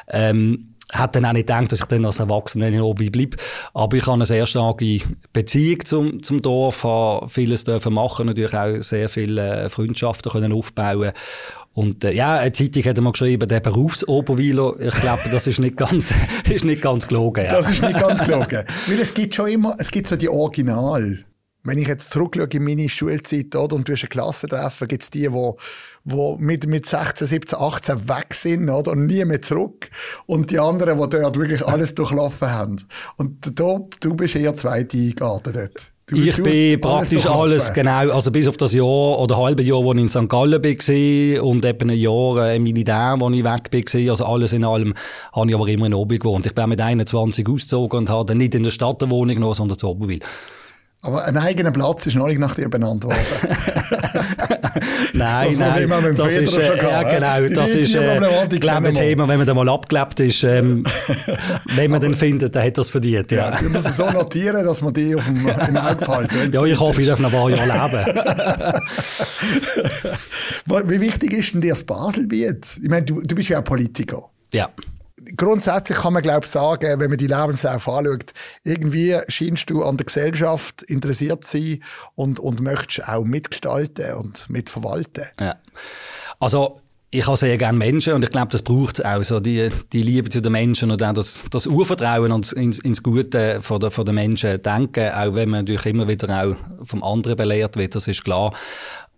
Ähm, 0.08 0.67
hat 0.92 1.14
dann 1.14 1.26
auch 1.26 1.32
nicht 1.32 1.46
gedacht, 1.46 1.70
dass 1.72 1.80
ich 1.80 1.86
dann 1.86 2.04
als 2.06 2.18
Erwachsener 2.18 2.68
in 2.68 2.80
Obi 2.80 3.10
bleibe. 3.10 3.36
Aber 3.74 3.96
ich 3.96 4.06
habe 4.06 4.14
eine 4.14 4.26
sehr 4.26 4.46
starke 4.46 5.00
Beziehung 5.32 5.84
zum, 5.84 6.22
zum 6.22 6.40
Dorf, 6.40 6.84
habe 6.84 7.28
vieles 7.28 7.64
dürfen 7.64 7.94
machen, 7.94 8.26
natürlich 8.26 8.54
auch 8.54 8.80
sehr 8.80 9.08
viele 9.08 9.68
Freundschaften 9.68 10.32
können 10.32 10.52
aufbauen 10.52 11.12
und 11.78 12.02
äh, 12.02 12.12
ja, 12.12 12.38
eine 12.38 12.50
Zeitung 12.50 12.82
hat 12.82 13.00
mal 13.00 13.12
geschrieben, 13.12 13.48
der 13.48 13.60
Berufsoberweiler, 13.60 14.80
ich 14.80 14.94
glaube, 14.96 15.28
das 15.30 15.46
ist 15.46 15.60
nicht 15.60 15.76
ganz, 15.76 16.12
ist 16.50 16.64
nicht 16.64 16.82
ganz 16.82 17.06
gelogen. 17.06 17.44
Ja. 17.44 17.52
Das 17.52 17.70
ist 17.70 17.80
nicht 17.80 18.00
ganz 18.00 18.18
gelogen. 18.18 18.64
Weil 18.88 18.98
es 19.00 19.14
gibt 19.14 19.36
schon 19.36 19.46
immer, 19.48 19.76
es 19.78 19.88
gibt 19.92 20.08
so 20.08 20.16
die 20.16 20.28
Original. 20.28 21.24
Wenn 21.64 21.78
ich 21.78 21.88
jetzt 21.88 22.10
zurückschaue 22.10 22.48
in 22.52 22.64
meine 22.64 22.88
Schulzeit, 22.88 23.54
oder, 23.54 23.76
und 23.76 23.88
du 23.88 23.92
hast 23.92 24.02
eine 24.02 24.08
Klasse 24.08 24.48
treffen, 24.48 24.88
gibt 24.88 25.02
es 25.02 25.10
die, 25.10 25.28
die 25.28 25.52
wo 26.10 26.36
mit, 26.38 26.66
mit 26.66 26.86
16, 26.86 27.26
17, 27.26 27.58
18 27.58 28.08
weg 28.08 28.32
sind, 28.32 28.70
oder? 28.70 28.92
Und 28.92 29.06
nie 29.06 29.24
mehr 29.24 29.42
zurück. 29.42 29.90
Und 30.26 30.50
die 30.50 30.58
anderen, 30.58 30.98
die 30.98 31.08
dort 31.08 31.38
wirklich 31.38 31.66
alles 31.66 31.94
durchlaufen 31.94 32.50
haben. 32.50 32.76
Und 33.16 33.58
da, 33.58 33.80
du 34.00 34.14
bist 34.14 34.36
eher 34.36 34.54
zweite 34.54 35.10
Garten 35.10 35.52
dort. 35.52 35.92
Du, 36.06 36.16
ich 36.16 36.36
du, 36.36 36.42
bin 36.42 36.80
praktisch 36.80 37.26
alles, 37.26 37.64
alles, 37.64 37.72
genau, 37.74 38.08
also 38.08 38.30
bis 38.30 38.48
auf 38.48 38.56
das 38.56 38.72
Jahr 38.72 39.18
oder 39.18 39.36
halbe 39.36 39.62
Jahr, 39.62 39.84
wo 39.84 39.92
ich 39.92 40.00
in 40.00 40.08
St. 40.08 40.26
Gallen 40.26 40.64
war 40.64 41.44
und 41.44 41.66
eben 41.66 41.90
ein 41.90 41.98
Jahr 41.98 42.46
äh, 42.46 42.56
in 42.56 42.62
Militär, 42.62 43.16
wo 43.18 43.28
ich 43.28 43.44
weg 43.44 43.68
war, 43.70 44.10
also 44.10 44.24
alles 44.24 44.54
in 44.54 44.64
allem, 44.64 44.94
habe 45.34 45.50
ich 45.50 45.54
aber 45.54 45.68
immer 45.68 45.84
in 45.84 45.92
Obi 45.92 46.18
gewohnt. 46.18 46.46
Ich 46.46 46.54
bin 46.54 46.66
mit 46.70 46.80
21 46.80 47.46
ausgezogen 47.46 47.98
und 47.98 48.08
habe 48.08 48.24
dann 48.24 48.38
nicht 48.38 48.54
in 48.54 48.62
der 48.62 48.70
Stadt 48.70 49.02
eine 49.02 49.10
Wohnung 49.10 49.34
genommen, 49.34 49.52
sondern 49.52 49.76
zu 49.76 49.86
Oberwil. 49.86 50.20
Aber 51.08 51.24
ein 51.24 51.38
eigener 51.38 51.70
Platz 51.70 52.06
ist 52.06 52.16
noch 52.16 52.26
nicht 52.26 52.38
nach 52.38 52.54
dir 52.54 52.68
benannt 52.68 53.02
worden. 53.02 53.16
nein, 55.14 55.48
das 55.48 55.56
nein, 55.56 56.14
das 56.14 56.34
ist, 56.34 56.58
äh, 56.58 56.76
ja, 56.76 57.02
genau, 57.02 57.48
die 57.48 57.54
das 57.54 57.70
ist, 57.70 57.94
äh, 57.94 58.20
ein 58.20 58.94
Thema, 58.94 59.26
wenn 59.26 59.38
man 59.38 59.46
da 59.46 59.54
mal 59.54 59.70
abgelebt 59.70 60.20
ist, 60.20 60.44
ähm, 60.44 60.84
wenn 61.76 61.90
man 61.90 62.02
den 62.02 62.14
findet, 62.14 62.54
dann 62.54 62.66
hat 62.66 62.76
das 62.76 62.90
verdient, 62.90 63.32
ja. 63.32 63.52
ja 63.52 63.58
du 63.58 63.70
musst 63.70 63.88
es 63.88 63.96
so 63.96 64.10
notieren, 64.10 64.62
dass 64.66 64.82
man 64.82 64.92
die 64.92 65.14
auf 65.14 65.24
dem, 65.24 65.38
im 65.68 65.76
Auge 65.78 66.04
behalten. 66.04 66.50
ja, 66.52 66.62
ich 66.64 66.78
hoffe, 66.78 67.00
ich 67.00 67.08
darf 67.08 67.20
noch 67.20 67.32
ein 67.32 67.38
paar 67.38 67.48
Jahre 67.48 67.90
leben. 67.90 68.80
Wie 70.90 71.00
wichtig 71.00 71.32
ist 71.32 71.54
denn 71.54 71.62
dir 71.62 71.70
das 71.70 71.84
Baselbiet? 71.84 72.66
Ich 72.82 72.90
meine, 72.90 73.06
du, 73.06 73.22
du 73.22 73.34
bist 73.34 73.48
ja 73.48 73.60
auch 73.60 73.64
Politiker. 73.64 74.28
Ja 74.52 74.68
grundsätzlich 75.36 75.98
kann 75.98 76.12
man, 76.12 76.22
glaube 76.22 76.44
ich, 76.44 76.50
sagen, 76.50 77.00
wenn 77.00 77.10
man 77.10 77.18
die 77.18 77.26
Lebenslauf 77.26 77.88
anschaut, 77.88 78.32
irgendwie 78.64 79.16
scheinst 79.28 79.70
du 79.70 79.82
an 79.82 79.96
der 79.96 80.06
Gesellschaft 80.06 80.82
interessiert 80.82 81.44
zu 81.44 81.58
sein 81.58 81.82
und, 82.14 82.40
und 82.40 82.60
möchtest 82.60 83.08
auch 83.08 83.24
mitgestalten 83.24 84.14
und 84.14 84.48
mitverwalten. 84.48 85.24
Ja. 85.40 85.56
Also, 86.40 86.80
ich 87.10 87.26
habe 87.26 87.38
sehr 87.38 87.56
gerne 87.56 87.78
Menschen 87.78 88.12
und 88.12 88.22
ich 88.22 88.30
glaube, 88.30 88.48
das 88.52 88.62
braucht 88.62 88.98
es 88.98 89.04
auch, 89.04 89.22
so 89.22 89.40
die, 89.40 89.70
die 89.94 90.02
Liebe 90.02 90.28
zu 90.28 90.42
den 90.42 90.52
Menschen 90.52 90.90
und 90.90 91.02
auch 91.02 91.14
das, 91.14 91.44
das 91.50 91.66
Urvertrauen 91.66 92.32
und 92.32 92.52
ins, 92.52 92.80
ins 92.80 93.02
Gute 93.02 93.62
von 93.62 93.80
der, 93.80 93.90
von 93.90 94.04
den 94.04 94.14
Menschen 94.14 94.62
denken, 94.62 95.10
auch 95.12 95.34
wenn 95.34 95.48
man 95.48 95.64
natürlich 95.64 95.86
immer 95.86 96.06
wieder 96.06 96.44
auch 96.44 96.56
vom 96.86 97.02
anderen 97.02 97.36
belehrt 97.36 97.76
wird, 97.76 97.94
das 97.94 98.08
ist 98.08 98.24
klar. 98.24 98.52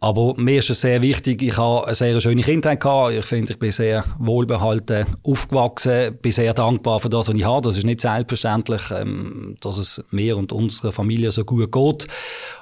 Aber 0.02 0.35
mir 0.38 0.61
ist 0.61 0.71
es 0.71 0.80
sehr 0.80 1.02
wichtig, 1.02 1.42
ich 1.42 1.59
habe 1.59 1.85
eine 1.85 1.95
sehr 1.95 2.19
schöne 2.23 2.40
Kindheit 2.40 2.80
gehabt. 2.80 3.12
Ich 3.12 3.26
finde, 3.26 3.52
ich 3.52 3.59
bin 3.59 3.71
sehr 3.71 4.02
wohlbehalten 4.19 5.04
aufgewachsen, 5.23 6.16
bin 6.23 6.33
sehr 6.33 6.54
dankbar 6.54 7.00
für 7.00 7.11
das, 7.11 7.28
was 7.28 7.35
ich 7.35 7.45
habe. 7.45 7.69
Das 7.69 7.76
ist 7.76 7.85
nicht 7.85 8.00
selbstverständlich, 8.00 8.80
ähm, 8.92 9.57
dass 9.61 9.76
es 9.76 10.02
mir 10.11 10.38
und 10.38 10.52
unserer 10.52 10.92
Familie 10.92 11.30
so 11.33 11.45
gut 11.45 11.71
geht. 11.71 12.07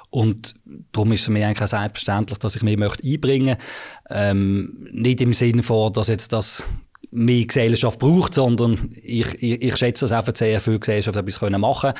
Und 0.09 0.55
darum 0.91 1.13
ist 1.13 1.21
es 1.21 1.25
für 1.27 1.31
mich 1.31 1.45
eigentlich 1.45 1.61
auch 1.61 1.67
selbstverständlich, 1.67 2.39
dass 2.39 2.57
ich 2.57 2.63
mich 2.63 2.77
möchte 2.77 3.07
einbringen 3.07 3.55
möchte. 3.57 3.63
Ähm, 4.09 4.89
nicht 4.91 5.21
im 5.21 5.33
Sinne 5.33 5.63
von, 5.63 5.93
dass 5.93 6.09
jetzt 6.09 6.33
das 6.33 6.65
mehr 7.11 7.45
Gesellschaft 7.45 7.99
braucht, 7.99 8.33
sondern 8.33 8.91
ich, 9.01 9.41
ich, 9.41 9.61
ich 9.61 9.77
schätze 9.77 10.05
das 10.05 10.11
einfach 10.11 10.35
sehr 10.35 10.59
viel 10.59 10.77
Gesellschaft 10.77 11.17
etwas 11.17 11.41
machen 11.41 11.91
können. 11.91 11.97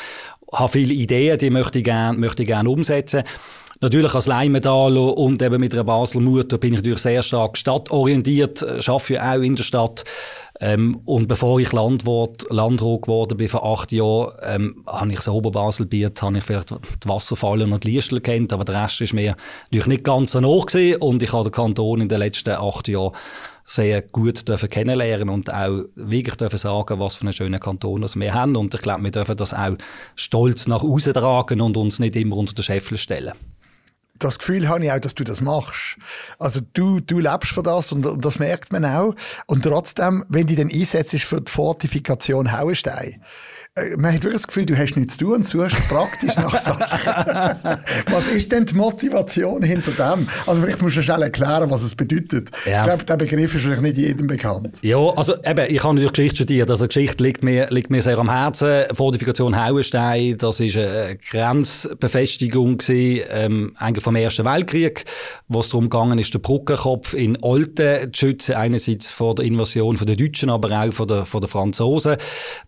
Ich 0.52 0.60
habe 0.60 0.72
viele 0.72 0.94
Ideen, 0.94 1.38
die 1.38 1.50
möchte 1.50 1.80
ich 1.80 1.86
gerne, 1.86 2.18
möchte 2.18 2.44
ich 2.44 2.48
gerne 2.48 2.70
umsetzen. 2.70 3.24
Natürlich 3.82 4.14
als 4.14 4.28
Leimedalo 4.28 5.12
und 5.12 5.42
eben 5.42 5.62
mit 5.62 5.74
einer 5.74 5.86
Basler 5.86 6.20
Mutter 6.20 6.58
bin 6.58 6.74
ich 6.74 6.80
natürlich 6.80 7.00
sehr 7.00 7.24
stark 7.24 7.58
stadtorientiert, 7.58 8.62
äh, 8.62 8.82
arbeite 8.86 9.14
ja 9.14 9.34
auch 9.34 9.42
in 9.42 9.56
der 9.56 9.64
Stadt. 9.64 10.04
Ähm, 10.60 11.00
und 11.06 11.30
bevor 11.30 11.62
ich 11.62 11.72
Landwort, 11.72 12.46
Landrat 12.50 13.04
geworden 13.04 13.38
bin 13.38 13.48
vor 13.48 13.66
acht 13.66 13.94
Jahren, 13.94 14.34
ähm, 14.44 14.84
habe 14.86 15.12
ich 15.12 15.16
das 15.16 15.30
Oberbaselbiet, 15.30 16.22
habe 16.22 16.40
ich 16.40 16.44
vielleicht 16.44 16.72
die 16.72 17.08
Wasserfallen 17.08 17.72
und 17.72 17.86
die 17.86 17.92
Liestl 17.92 18.20
kennt, 18.20 18.52
aber 18.52 18.66
der 18.66 18.84
Rest 18.84 19.00
ist 19.00 19.14
mir 19.14 19.38
natürlich 19.64 19.88
nicht 19.88 20.04
ganz 20.04 20.34
so 20.34 20.42
hoch 20.42 20.66
gewesen 20.66 21.02
und 21.02 21.24
ich 21.24 21.32
habe 21.32 21.46
den 21.46 21.54
Kanton 21.54 22.02
in 22.02 22.10
den 22.10 22.20
letzten 22.20 22.50
acht 22.50 22.90
Jahren 22.90 23.16
sehr 23.64 24.02
gut 24.02 24.46
dürfen 24.50 24.70
kennenlernen 24.70 25.30
und 25.30 25.54
auch 25.54 25.84
wirklich 25.96 26.36
dürfen 26.36 26.58
sagen, 26.58 27.00
was 27.00 27.16
für 27.16 27.22
einen 27.22 27.34
schönen 27.34 27.60
Kanton 27.62 28.06
wir 28.16 28.34
haben. 28.34 28.58
Und 28.58 28.74
ich 28.74 28.82
glaube, 28.82 29.04
wir 29.04 29.12
dürfen 29.12 29.38
das 29.38 29.54
auch 29.54 29.78
stolz 30.16 30.68
nach 30.68 30.84
außen 30.84 31.14
tragen 31.14 31.62
und 31.62 31.78
uns 31.78 32.00
nicht 32.00 32.18
immer 32.18 32.36
unter 32.36 32.56
den 32.56 32.64
Scheffel 32.64 32.98
stellen 32.98 33.32
das 34.20 34.40
Gefühl 34.40 34.68
habe 34.68 34.84
ich 34.84 34.92
auch, 34.92 35.00
dass 35.00 35.16
du 35.16 35.24
das 35.24 35.42
machst. 35.42 35.98
Also 36.38 36.60
du, 36.74 37.00
du 37.00 37.20
lebst 37.20 37.52
für 37.52 37.64
das 37.64 37.92
und, 37.92 38.06
und 38.06 38.24
das 38.24 38.40
merkt 38.40 38.72
man 38.72 38.86
auch. 38.86 39.16
Und 39.48 39.64
trotzdem, 39.64 40.26
wenn 40.30 40.48
du 40.48 40.56
dann 40.56 40.70
einsetzt 40.70 41.16
für 41.22 41.42
die 41.42 41.52
Fortifikation 41.52 42.52
Hauenstein, 42.52 43.22
äh, 43.76 43.96
man 43.98 44.14
hat 44.14 44.24
wirklich 44.24 44.42
das 44.42 44.48
Gefühl, 44.48 44.66
du 44.66 44.78
hast 44.78 44.96
nichts 44.98 45.18
zu 45.18 45.26
tun 45.26 45.36
und 45.36 45.46
suchst 45.46 45.78
praktisch 45.90 46.36
nach 46.36 46.58
Sachen. 46.60 47.84
was 48.10 48.28
ist 48.28 48.52
denn 48.52 48.66
die 48.66 48.76
Motivation 48.76 49.64
hinter 49.64 49.92
dem? 49.92 50.28
Also 50.46 50.62
vielleicht 50.64 50.82
musst 50.82 50.98
du 50.98 51.02
schnell 51.02 51.22
erklären, 51.22 51.70
was 51.70 51.82
es 51.82 51.96
bedeutet. 51.96 52.50
Ja. 52.66 52.80
Ich 52.80 52.84
glaube, 52.86 53.06
der 53.06 53.18
Begriff 53.18 53.56
ist 53.56 53.64
vielleicht 53.64 53.82
nicht 53.82 53.98
jedem 53.98 54.28
bekannt. 54.28 54.80
Ja, 54.84 54.98
also 54.98 55.36
eben, 55.44 55.66
ich 55.70 55.84
habe 55.84 55.96
natürlich 55.96 56.14
Geschichte 56.14 56.36
studiert. 56.38 56.70
Also 56.70 56.88
Geschichte 56.88 57.24
liegt 57.24 57.44
mir, 57.44 57.68
liegt 57.70 57.90
mir 57.90 58.02
sehr 58.02 58.18
am 58.18 58.30
Herzen. 58.30 58.84
Fortifikation 58.94 59.58
Hauenstein, 59.58 60.38
das 60.38 60.60
ist 60.60 60.78
eine 60.78 61.18
Grenzbefestigung 61.30 62.78
gewesen, 62.78 63.24
ähm, 63.30 63.76
eigentlich 63.78 64.04
vom 64.10 64.16
Ersten 64.16 64.44
Weltkrieg, 64.44 65.06
wo 65.50 65.60
es 65.60 65.70
darum 65.70 65.88
gegangen 65.88 66.18
ist, 66.18 66.34
den 66.34 66.42
Brückenkopf 66.42 67.14
in 67.14 67.38
Olten 67.44 68.12
zu 68.12 68.26
schützen, 68.26 68.56
einerseits 68.56 69.12
vor 69.12 69.36
der 69.36 69.46
Invasion 69.46 69.98
der 69.98 70.16
Deutschen, 70.16 70.50
aber 70.50 70.72
auch 70.72 70.92
von 70.92 71.08
der, 71.08 71.28
von 71.28 71.42
der 71.42 71.48
Franzosen. 71.48 72.18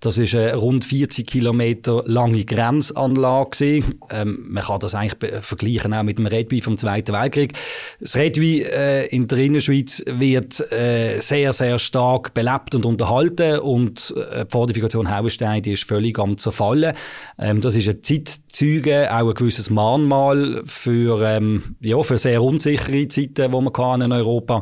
Das 0.01 0.19
ist 0.19 0.35
eine 0.35 0.53
rund 0.53 0.85
40 0.85 1.25
Kilometer 1.25 2.03
lange 2.05 2.45
Grenzanlage 2.45 3.83
Ähm, 4.11 4.45
man 4.49 4.63
kann 4.63 4.81
das 4.81 4.93
eigentlich 4.93 5.33
vergleichen 5.41 5.95
auch 5.95 6.03
mit 6.03 6.19
dem 6.19 6.27
Redwein 6.27 6.61
vom 6.61 6.77
Zweiten 6.77 7.15
Weltkrieg. 7.15 7.53
Das 7.99 8.15
Redwein 8.15 8.61
äh, 8.71 9.05
in 9.07 9.27
der 9.27 9.39
Innerschweiz 9.39 10.03
wird 10.05 10.59
äh, 10.71 11.17
sehr, 11.19 11.53
sehr 11.53 11.79
stark 11.79 12.35
belebt 12.35 12.75
und 12.75 12.85
unterhalten 12.85 13.57
und 13.59 14.13
äh, 14.15 14.45
die 14.45 14.51
Fortifikation 14.51 15.09
Hauenstein 15.09 15.63
die 15.63 15.73
ist 15.73 15.85
völlig 15.85 16.19
am 16.19 16.37
zerfallen. 16.37 16.93
Ähm, 17.39 17.61
das 17.61 17.73
ist 17.73 17.89
ein 17.89 18.03
Zeitzeuge, 18.03 19.11
auch 19.11 19.29
ein 19.29 19.33
gewisses 19.33 19.71
Mahnmal 19.71 20.61
für, 20.67 21.30
ähm, 21.37 21.75
ja, 21.79 22.01
für 22.03 22.17
sehr 22.17 22.41
unsichere 22.41 23.07
Zeiten, 23.07 23.51
die 23.51 23.61
man 23.61 24.01
in 24.01 24.11
Europa. 24.11 24.61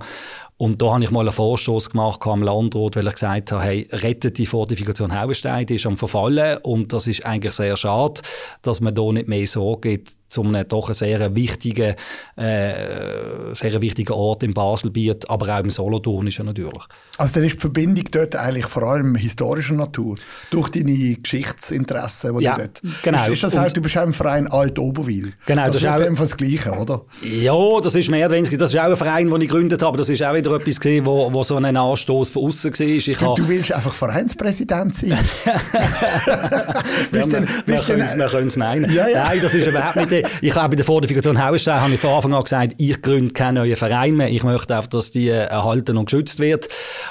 Und 0.58 0.82
da 0.82 0.94
habe 0.94 1.04
ich 1.06 1.12
mal 1.12 1.22
einen 1.22 1.32
Vorstoß 1.32 1.90
gemacht 1.90 2.20
am 2.26 2.44
Landrat, 2.44 2.98
weil 2.98 3.08
ich 3.08 3.14
gesagt 3.14 3.54
habe, 3.54 3.64
hey, 3.64 3.88
rettet 3.92 4.38
die 4.38 4.46
Fortifikation 4.46 5.18
Hauenstein, 5.18 5.66
die 5.66 5.76
ist 5.76 5.86
am 5.86 5.98
Verfallen. 5.98 6.58
Und 6.64 6.92
das 6.92 7.08
ist 7.08 7.26
eigentlich 7.26 7.54
sehr 7.54 7.78
schade, 7.78 8.22
dass 8.62 8.82
man 8.82 8.94
da 8.94 9.10
nicht 9.12 9.30
mehr 9.30 9.48
so 9.48 9.78
geht 9.78 10.19
zu 10.30 10.44
einem 10.44 10.68
doch 10.68 10.94
sehr 10.94 11.36
wichtigen, 11.36 11.96
äh, 12.36 13.54
sehr 13.54 13.82
wichtigen 13.82 14.14
Ort 14.14 14.44
im 14.44 14.54
Baselbiet, 14.54 15.30
aber 15.30 15.56
auch 15.56 15.64
im 15.64 15.72
Solothurnischen 15.72 16.46
natürlich. 16.46 16.84
Also 17.18 17.34
dann 17.34 17.44
ist 17.46 17.56
die 17.56 17.60
Verbindung 17.60 18.06
dort 18.12 18.36
eigentlich 18.36 18.68
vor 18.68 18.84
allem 18.84 19.16
historischer 19.16 19.74
Natur, 19.74 20.16
durch 20.52 20.70
deine 20.70 21.16
Geschichtsinteressen, 21.16 22.38
die 22.38 22.44
ja, 22.44 22.56
du 22.56 22.62
dort... 22.62 22.82
genau. 23.02 23.28
Ist, 23.28 23.44
das 23.44 23.58
heißt, 23.58 23.76
du 23.76 23.82
bist 23.82 23.98
auch 23.98 24.04
im 24.04 24.14
Verein 24.14 24.48
Alt-Oberwil. 24.48 25.34
Genau. 25.46 25.64
Das, 25.64 25.82
das 25.82 25.84
ist 25.84 25.90
auch 25.90 26.20
das 26.20 26.38
Gleiche, 26.38 26.72
oder? 26.72 27.02
Ja, 27.24 27.82
das 27.82 27.96
ist 27.96 28.10
mehr 28.12 28.28
oder 28.28 28.36
weniger, 28.36 28.58
das 28.58 28.74
ist 28.74 28.80
auch 28.80 28.84
ein 28.84 28.98
Verein, 28.98 29.30
den 29.30 29.42
ich 29.42 29.48
gegründet 29.48 29.82
habe, 29.82 29.98
das 29.98 30.10
ist 30.10 30.22
auch 30.24 30.36
wieder 30.36 30.52
etwas 30.54 30.80
gewesen, 30.80 31.06
wo, 31.06 31.34
wo 31.34 31.44
so 31.44 31.56
ein 31.56 31.76
Anstoß 31.76 32.30
von 32.30 32.46
außen 32.46 32.72
war. 32.72 32.86
Ich 32.88 33.18
du, 33.18 33.34
du 33.34 33.48
willst 33.48 33.72
einfach 33.72 33.94
Vereinspräsident 33.94 34.94
sein? 34.94 35.10
ja, 35.46 37.26
man, 37.28 37.48
man 37.68 38.30
könnte 38.30 38.48
es 38.48 38.56
meinen. 38.56 38.94
Ja, 38.94 39.08
ja. 39.08 39.26
Nein, 39.26 39.40
das 39.42 39.56
ist 39.56 39.68
überhaupt 39.68 39.96
nicht 39.96 40.19
ich 40.42 40.56
habe 40.56 40.70
bei 40.70 40.76
der 40.76 40.86
Fortifikation 40.86 41.44
Hauenstein 41.44 41.82
habe 41.82 41.94
ich 41.94 42.00
von 42.00 42.12
Anfang 42.12 42.34
an 42.34 42.44
gesagt, 42.44 42.76
ich 42.78 43.02
gründe 43.02 43.34
keinen 43.34 43.56
neuen 43.56 43.76
Verein 43.76 44.16
mehr. 44.16 44.30
Ich 44.30 44.44
möchte 44.44 44.76
einfach, 44.76 44.90
dass 44.90 45.12
die 45.12 45.30
erhalten 45.30 45.98
und 45.98 46.06
geschützt 46.06 46.40
wird. 46.40 46.68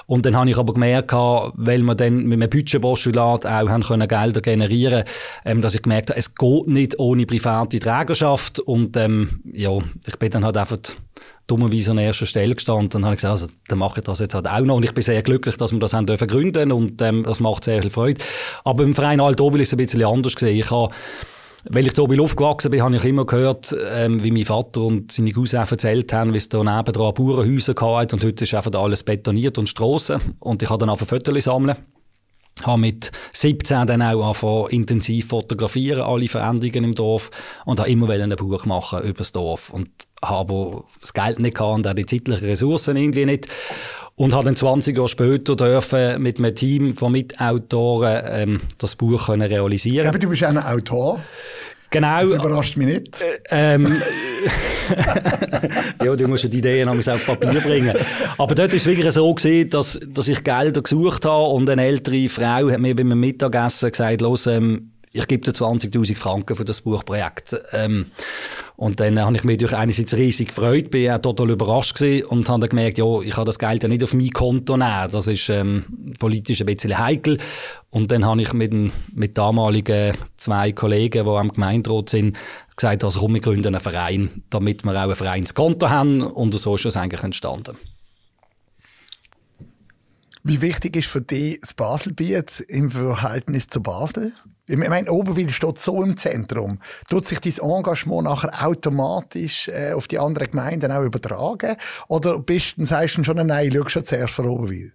Und 0.07 0.27
dann 0.27 0.37
habe 0.37 0.51
ich 0.51 0.57
aber 0.57 0.75
gemerkt, 0.75 1.13
weil 1.13 1.83
wir 1.83 1.95
dann 1.95 2.25
mit 2.25 2.41
einem 2.41 2.51
Budgetpostulat 2.51 3.47
auch 3.47 3.69
haben 3.69 3.83
können 3.83 4.09
Gelder 4.09 4.41
generieren 4.41 5.05
ähm, 5.45 5.63
dass 5.63 5.75
ich 5.75 5.83
gemerkt 5.83 6.11
habe, 6.11 6.19
es 6.19 6.35
geht 6.35 6.67
nicht 6.67 6.99
ohne 6.99 7.27
private 7.27 7.79
Trägerschaft. 7.79 8.61
Und 8.61 8.97
ähm, 8.97 9.41
ja, 9.53 9.71
ich 10.07 10.19
bin 10.19 10.31
dann 10.31 10.45
halt 10.45 10.57
einfach 10.57 10.79
dummerweise 11.47 11.93
an 11.93 11.99
erster 11.99 12.27
Stelle 12.27 12.55
gestanden. 12.55 12.91
Dann 12.91 13.05
habe 13.05 13.15
ich 13.15 13.19
gesagt, 13.19 13.33
also, 13.33 13.47
dann 13.69 13.79
mache 13.79 14.01
ich 14.01 14.05
das 14.05 14.19
jetzt 14.21 14.35
halt 14.35 14.47
auch 14.47 14.61
noch. 14.61 14.77
Und 14.77 14.85
ich 14.85 14.93
bin 14.93 15.03
sehr 15.03 15.23
glücklich, 15.23 15.57
dass 15.57 15.73
wir 15.73 15.79
das 15.79 15.95
haben 15.95 16.07
dürfen 16.07 16.29
gründen 16.29 16.73
und 16.73 17.01
ähm, 17.03 17.25
das 17.25 17.41
macht 17.41 17.65
sehr 17.65 17.83
viel 17.83 17.91
Freude. 17.91 18.23
Aber 18.65 18.85
im 18.85 18.95
Verein 18.95 19.21
Alt-Obil 19.21 19.61
ist 19.61 19.69
es 19.69 19.75
ein 19.75 19.79
bisschen 19.79 20.05
anders 20.05 20.35
gesehen. 20.35 20.59
Ich 20.59 20.71
habe 20.71 20.93
weil 21.65 21.87
ich 21.87 21.95
so 21.95 22.07
bei 22.07 22.21
aufgewachsen 22.21 22.71
bin, 22.71 22.83
habe 22.83 22.97
ich 22.97 23.05
immer 23.05 23.27
gehört, 23.27 23.75
ähm, 23.91 24.23
wie 24.23 24.31
mein 24.31 24.45
Vater 24.45 24.83
und 24.83 25.11
seine 25.11 25.33
Cousins 25.33 25.71
erzählt 25.71 26.13
haben, 26.13 26.33
wie 26.33 26.39
es 26.39 26.49
da 26.49 26.59
nebenan 26.59 27.15
Bauernhäuser 27.15 27.75
gab 27.75 28.13
und 28.13 28.25
heute 28.25 28.45
ist 28.45 28.55
einfach 28.55 28.73
alles 28.75 29.03
betoniert 29.03 29.59
und 29.59 29.69
Strassen. 29.69 30.21
Und 30.39 30.63
ich 30.63 30.71
habe 30.71 30.79
dann 30.79 30.91
einfach 30.91 31.07
Fotos 31.07 31.45
sammeln. 31.45 31.77
Habe 32.63 32.81
mit 32.81 33.13
17 33.35 33.87
dann 33.87 34.03
auch 34.03 34.25
angefangen, 34.25 34.71
intensiv 34.71 35.29
fotografieren, 35.29 36.03
alle 36.03 36.29
Veränderungen 36.29 36.85
im 36.85 36.95
Dorf. 36.95 37.31
Und 37.65 37.79
habe 37.79 37.91
immer 37.91 38.09
ein 38.11 38.31
Buch 38.31 38.67
machen 38.67 39.03
über 39.03 39.19
das 39.19 39.31
Dorf. 39.31 39.71
Und 39.71 39.91
habe 40.23 40.83
das 41.01 41.13
Geld 41.13 41.39
nicht 41.39 41.57
gehabt 41.57 41.77
und 41.77 41.87
auch 41.87 41.95
die 41.95 42.07
zeitlichen 42.07 42.49
Ressourcen 42.49 42.97
irgendwie 42.97 43.27
nicht 43.27 43.47
und 44.19 44.35
habe 44.35 44.45
dann 44.45 44.57
20 44.57 44.97
Jahre 44.97 45.09
später 45.09 45.55
dürfen 45.55 46.21
mit 46.21 46.39
einem 46.39 46.55
Team 46.55 46.95
von 46.95 47.13
Mitautoren 47.13 48.23
ähm, 48.27 48.61
das 48.79 48.97
Buch 48.97 49.27
können 49.27 49.49
realisieren. 49.49 50.09
Aber 50.09 50.19
du 50.19 50.29
bist 50.29 50.45
auch 50.45 50.49
ein 50.49 50.59
Autor. 50.59 51.21
Genau. 51.91 52.21
Das 52.21 52.33
überrascht 52.33 52.77
mich 52.77 52.87
nicht. 52.89 53.21
Äh, 53.21 53.75
ähm, 53.75 53.87
ja, 56.05 56.17
du 56.17 56.29
musst 56.29 56.53
die 56.53 56.59
Ideen 56.59 56.89
auf 56.89 57.27
Papier 57.27 57.61
bringen. 57.61 57.97
Aber 58.37 58.55
dort 58.55 58.71
war 58.71 58.77
es 58.77 58.87
wirklich 58.87 59.11
so 59.13 59.33
gewesen, 59.33 59.71
dass, 59.71 59.99
dass 60.07 60.29
ich 60.29 60.43
Gelder 60.43 60.83
gesucht 60.83 61.25
habe 61.25 61.51
und 61.51 61.71
eine 61.71 61.85
ältere 61.85 62.29
Frau 62.29 62.71
hat 62.71 62.81
mir 62.81 62.97
beim 62.97 63.19
Mittagessen 63.19 63.91
gesagt, 63.91 64.21
los, 64.21 64.47
ähm, 64.49 64.91
ich 65.13 65.27
gebe 65.29 65.45
dir 65.45 65.53
20.000 65.53 66.17
Franken 66.17 66.57
für 66.57 66.65
das 66.65 66.81
Buchprojekt. 66.83 67.57
Ähm, 67.73 68.07
und 68.79 69.01
dann 69.01 69.21
habe 69.21 69.35
ich 69.35 69.43
mich 69.43 69.59
durch 69.59 69.75
einerseits 69.75 70.17
riesig 70.17 70.49
gefreut, 70.49 70.93
bin 70.93 71.11
auch 71.11 71.19
total 71.19 71.51
überrascht 71.51 71.97
gewesen 71.97 72.27
und 72.27 72.49
habe 72.49 72.61
dann 72.61 72.69
gemerkt, 72.69 72.99
ja, 72.99 73.21
ich 73.23 73.33
kann 73.33 73.45
das 73.45 73.59
Geld 73.59 73.83
ja 73.83 73.89
nicht 73.89 74.05
auf 74.05 74.15
mein 74.15 74.31
Konto 74.31 74.77
nehmen. 74.77 75.11
Das 75.11 75.27
ist 75.27 75.49
ähm, 75.49 76.15
politisch 76.21 76.61
ein 76.61 76.67
bisschen 76.67 76.97
heikel. 76.97 77.39
Und 77.91 78.13
dann 78.13 78.25
habe 78.25 78.41
ich 78.41 78.53
mit, 78.53 78.73
mit 79.13 79.37
damaligen 79.37 80.17
zwei 80.37 80.71
Kollegen, 80.71 81.25
die 81.25 81.31
am 81.31 81.53
Gemeinderat 81.53 82.11
sind, 82.11 82.39
gesagt, 82.77 83.03
also 83.03 83.19
komm, 83.19 83.35
wir 83.35 83.41
gründen 83.41 83.75
einen 83.75 83.81
Verein, 83.81 84.45
damit 84.49 84.85
wir 84.85 84.93
auch 84.93 85.09
ein 85.09 85.17
Vereinskonto 85.17 85.91
haben. 85.91 86.23
Und 86.23 86.55
so 86.55 86.77
ist 86.77 86.85
das 86.85 86.97
eigentlich 86.97 87.25
entstanden. 87.25 87.75
Wie 90.49 90.63
wichtig 90.63 90.97
ist 90.97 91.09
für 91.09 91.21
dich 91.21 91.61
das 91.61 91.75
Baselbiet 91.75 92.65
im 92.69 92.91
Verhältnis 92.91 93.67
zu 93.67 93.83
Basel? 93.83 94.33
Ich 94.67 94.79
meine, 94.79 95.13
Oberwil 95.13 95.51
steht 95.51 95.77
so 95.77 96.03
im 96.03 96.17
Zentrum. 96.17 96.79
Tut 97.11 97.29
sich 97.29 97.39
dein 97.39 97.71
Engagement 97.71 98.25
nachher 98.25 98.67
automatisch 98.67 99.69
äh, 99.69 99.93
auf 99.93 100.09
die 100.09 100.19
anderen 100.19 100.51
Gemeinden 100.51 100.91
auch 100.91 101.03
übertragen? 101.03 101.77
Oder 102.09 102.39
bist 102.39 102.79
du, 102.79 102.87
sagst 102.87 103.19
du 103.19 103.25
schon, 103.25 103.47
nein, 103.47 103.71
schau 103.75 103.91
schon 103.91 104.07
zuerst 104.07 104.33
für 104.33 104.51
Oberwil? 104.51 104.95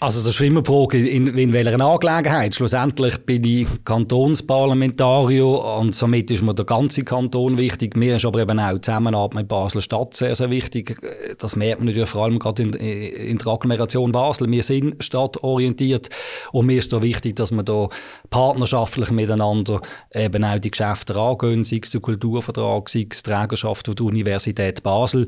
Also 0.00 0.20
das 0.20 0.30
ist 0.30 0.40
immer 0.40 0.60
die 0.60 0.70
Frage, 0.70 1.08
in, 1.08 1.28
in 1.38 1.52
welcher 1.52 1.80
Angelegenheit. 1.80 2.54
Schlussendlich 2.54 3.16
bin 3.18 3.44
ich 3.44 3.68
Kantonsparlamentarier 3.84 5.46
und 5.46 5.94
somit 5.94 6.30
ist 6.32 6.42
mir 6.42 6.52
der 6.52 6.64
ganze 6.64 7.04
Kanton 7.04 7.56
wichtig. 7.56 7.96
Mir 7.96 8.16
ist 8.16 8.24
aber 8.24 8.40
eben 8.40 8.58
auch 8.58 8.74
die 8.74 8.80
Zusammenarbeit 8.80 9.34
mit 9.34 9.48
Basel 9.48 9.80
Stadt 9.80 10.14
sehr, 10.14 10.34
sehr 10.34 10.50
wichtig. 10.50 11.00
Das 11.38 11.54
merkt 11.54 11.78
man 11.78 11.86
natürlich 11.86 12.10
vor 12.10 12.24
allem 12.24 12.40
gerade 12.40 12.64
in, 12.64 12.72
in 12.74 13.38
der 13.38 13.46
Agglomeration 13.46 14.10
Basel. 14.10 14.50
Wir 14.50 14.64
sind 14.64 15.02
stadtorientiert 15.02 16.10
und 16.50 16.66
mir 16.66 16.80
ist 16.80 16.92
da 16.92 17.00
wichtig, 17.00 17.36
dass 17.36 17.52
wir 17.52 17.62
da 17.62 17.88
partnerschaftlich 18.30 19.12
miteinander 19.12 19.80
eben 20.12 20.44
auch 20.44 20.58
die 20.58 20.72
Geschäfte 20.72 21.14
angehen, 21.14 21.64
sei 21.64 21.80
es 21.82 21.92
der 21.92 22.00
Kulturvertrag, 22.00 22.88
sei 22.88 23.06
es 23.08 23.22
die 23.22 23.30
Trägerschaft 23.30 23.86
der 23.86 24.04
Universität 24.04 24.82
Basel. 24.82 25.26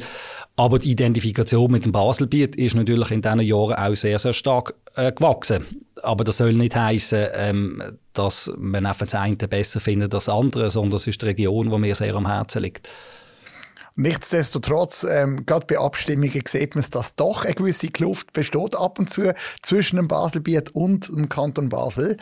Aber 0.58 0.78
die 0.78 0.90
Identifikation 0.90 1.70
mit 1.70 1.84
dem 1.84 1.92
Baselbiet 1.92 2.56
ist 2.56 2.74
natürlich 2.74 3.10
in 3.10 3.20
diesen 3.20 3.40
Jahren 3.40 3.74
auch 3.74 3.94
sehr, 3.94 4.18
sehr 4.18 4.32
stark 4.32 4.74
äh, 4.94 5.12
gewachsen. 5.12 5.64
Aber 6.02 6.24
das 6.24 6.38
soll 6.38 6.54
nicht 6.54 6.74
heißen, 6.74 7.26
ähm, 7.34 7.82
dass 8.14 8.50
man 8.56 8.86
einfach 8.86 9.04
das 9.06 9.14
eine 9.14 9.36
besser 9.36 9.80
findet 9.80 10.14
als 10.14 10.24
das 10.24 10.34
andere, 10.34 10.70
sondern 10.70 10.96
es 10.96 11.06
ist 11.06 11.20
die 11.20 11.26
Region, 11.26 11.70
die 11.70 11.78
mir 11.78 11.94
sehr 11.94 12.14
am 12.14 12.26
Herzen 12.26 12.62
liegt. 12.62 12.88
Nichtsdestotrotz, 13.96 15.06
ähm, 15.08 15.44
gerade 15.46 15.66
bei 15.66 15.78
Abstimmungen 15.78 16.42
sieht 16.46 16.74
man, 16.74 16.84
dass 16.90 17.16
doch 17.16 17.44
eine 17.44 17.54
gewisse 17.54 17.88
Kluft 17.88 18.32
besteht 18.32 18.76
ab 18.76 18.98
und 18.98 19.08
zu 19.08 19.34
zwischen 19.62 19.96
dem 19.96 20.08
Baselbiet 20.08 20.70
und 20.74 21.08
dem 21.08 21.28
Kanton 21.28 21.70
Basel. 21.70 22.16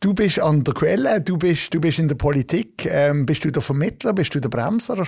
Du 0.00 0.14
bist 0.14 0.40
an 0.40 0.64
der 0.64 0.74
Quelle, 0.74 1.20
du 1.20 1.36
bist, 1.36 1.74
du 1.74 1.80
bist 1.80 2.00
in 2.00 2.08
der 2.08 2.16
Politik. 2.16 2.86
Ähm, 2.86 3.24
bist 3.24 3.44
du 3.44 3.52
der 3.52 3.62
Vermittler, 3.62 4.12
bist 4.12 4.34
du 4.34 4.40
der 4.40 4.48
Bremser? 4.48 5.06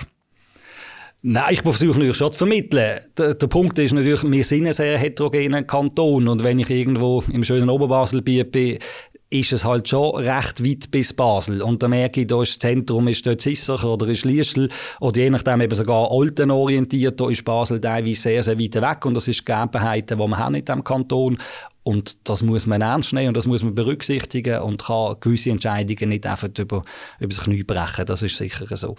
Nein, 1.27 1.55
ich 1.55 1.63
versuche 1.63 1.97
natürlich 1.97 2.17
schon 2.17 2.31
zu 2.31 2.37
vermitteln. 2.37 2.99
Der, 3.17 3.33
der, 3.33 3.47
Punkt 3.47 3.79
ist 3.79 3.93
natürlich, 3.93 4.21
wir 4.21 4.43
sind 4.43 4.67
ein 4.67 4.73
sehr 4.73 4.95
heterogener 4.95 5.63
Kanton 5.63 6.27
und 6.27 6.43
wenn 6.43 6.59
ich 6.59 6.69
irgendwo 6.69 7.23
im 7.33 7.43
schönen 7.43 7.67
Oberbasel 7.67 8.21
bin, 8.21 8.77
ist 9.31 9.51
es 9.51 9.65
halt 9.65 9.89
schon 9.89 10.17
recht 10.17 10.63
weit 10.63 10.91
bis 10.91 11.13
Basel. 11.13 11.63
Und 11.63 11.81
da 11.81 11.87
merke 11.87 12.21
ich, 12.21 12.27
da 12.27 12.43
ist 12.43 12.51
das 12.51 12.59
Zentrum 12.59 13.07
ist 13.07 13.25
dort 13.25 13.41
Sissach 13.41 13.83
oder 13.83 14.05
ist 14.07 14.23
Liestel 14.23 14.69
oder 14.99 15.19
je 15.19 15.31
nachdem 15.31 15.61
eben 15.61 15.73
sogar 15.73 16.11
Olten 16.11 16.51
orientiert, 16.51 17.19
da 17.19 17.27
ist 17.27 17.43
Basel 17.43 17.81
teilweise 17.81 18.21
sehr, 18.21 18.43
sehr 18.43 18.59
weit 18.59 18.75
weg 18.75 19.03
und 19.07 19.15
das 19.15 19.27
ist 19.27 19.43
Gegebenheiten, 19.47 20.19
die 20.19 20.27
man 20.27 20.37
haben 20.37 20.53
in 20.53 20.63
diesem 20.63 20.83
Kanton. 20.83 21.39
Und 21.81 22.17
das 22.29 22.43
muss 22.43 22.67
man 22.67 22.81
ernst 22.81 23.13
nehmen 23.13 23.29
und 23.29 23.37
das 23.37 23.47
muss 23.47 23.63
man 23.63 23.73
berücksichtigen 23.73 24.59
und 24.59 24.83
kann 24.83 25.15
gewisse 25.21 25.49
Entscheidungen 25.49 26.09
nicht 26.09 26.27
einfach 26.27 26.49
über, 26.55 26.83
über 27.19 27.33
sich 27.33 27.43
Knie 27.43 27.63
brechen. 27.63 28.05
Das 28.05 28.21
ist 28.21 28.37
sicher 28.37 28.67
so. 28.77 28.95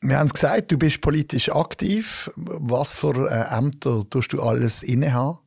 Wir 0.00 0.18
haben 0.18 0.26
es 0.26 0.34
gesagt, 0.34 0.70
du 0.70 0.78
bist 0.78 1.00
politisch 1.00 1.50
aktiv. 1.50 2.30
Was 2.36 2.94
für 2.94 3.30
äh, 3.30 3.56
Ämter 3.56 4.04
tust 4.08 4.32
du 4.32 4.42
alles 4.42 4.82
innehaben? 4.82 5.38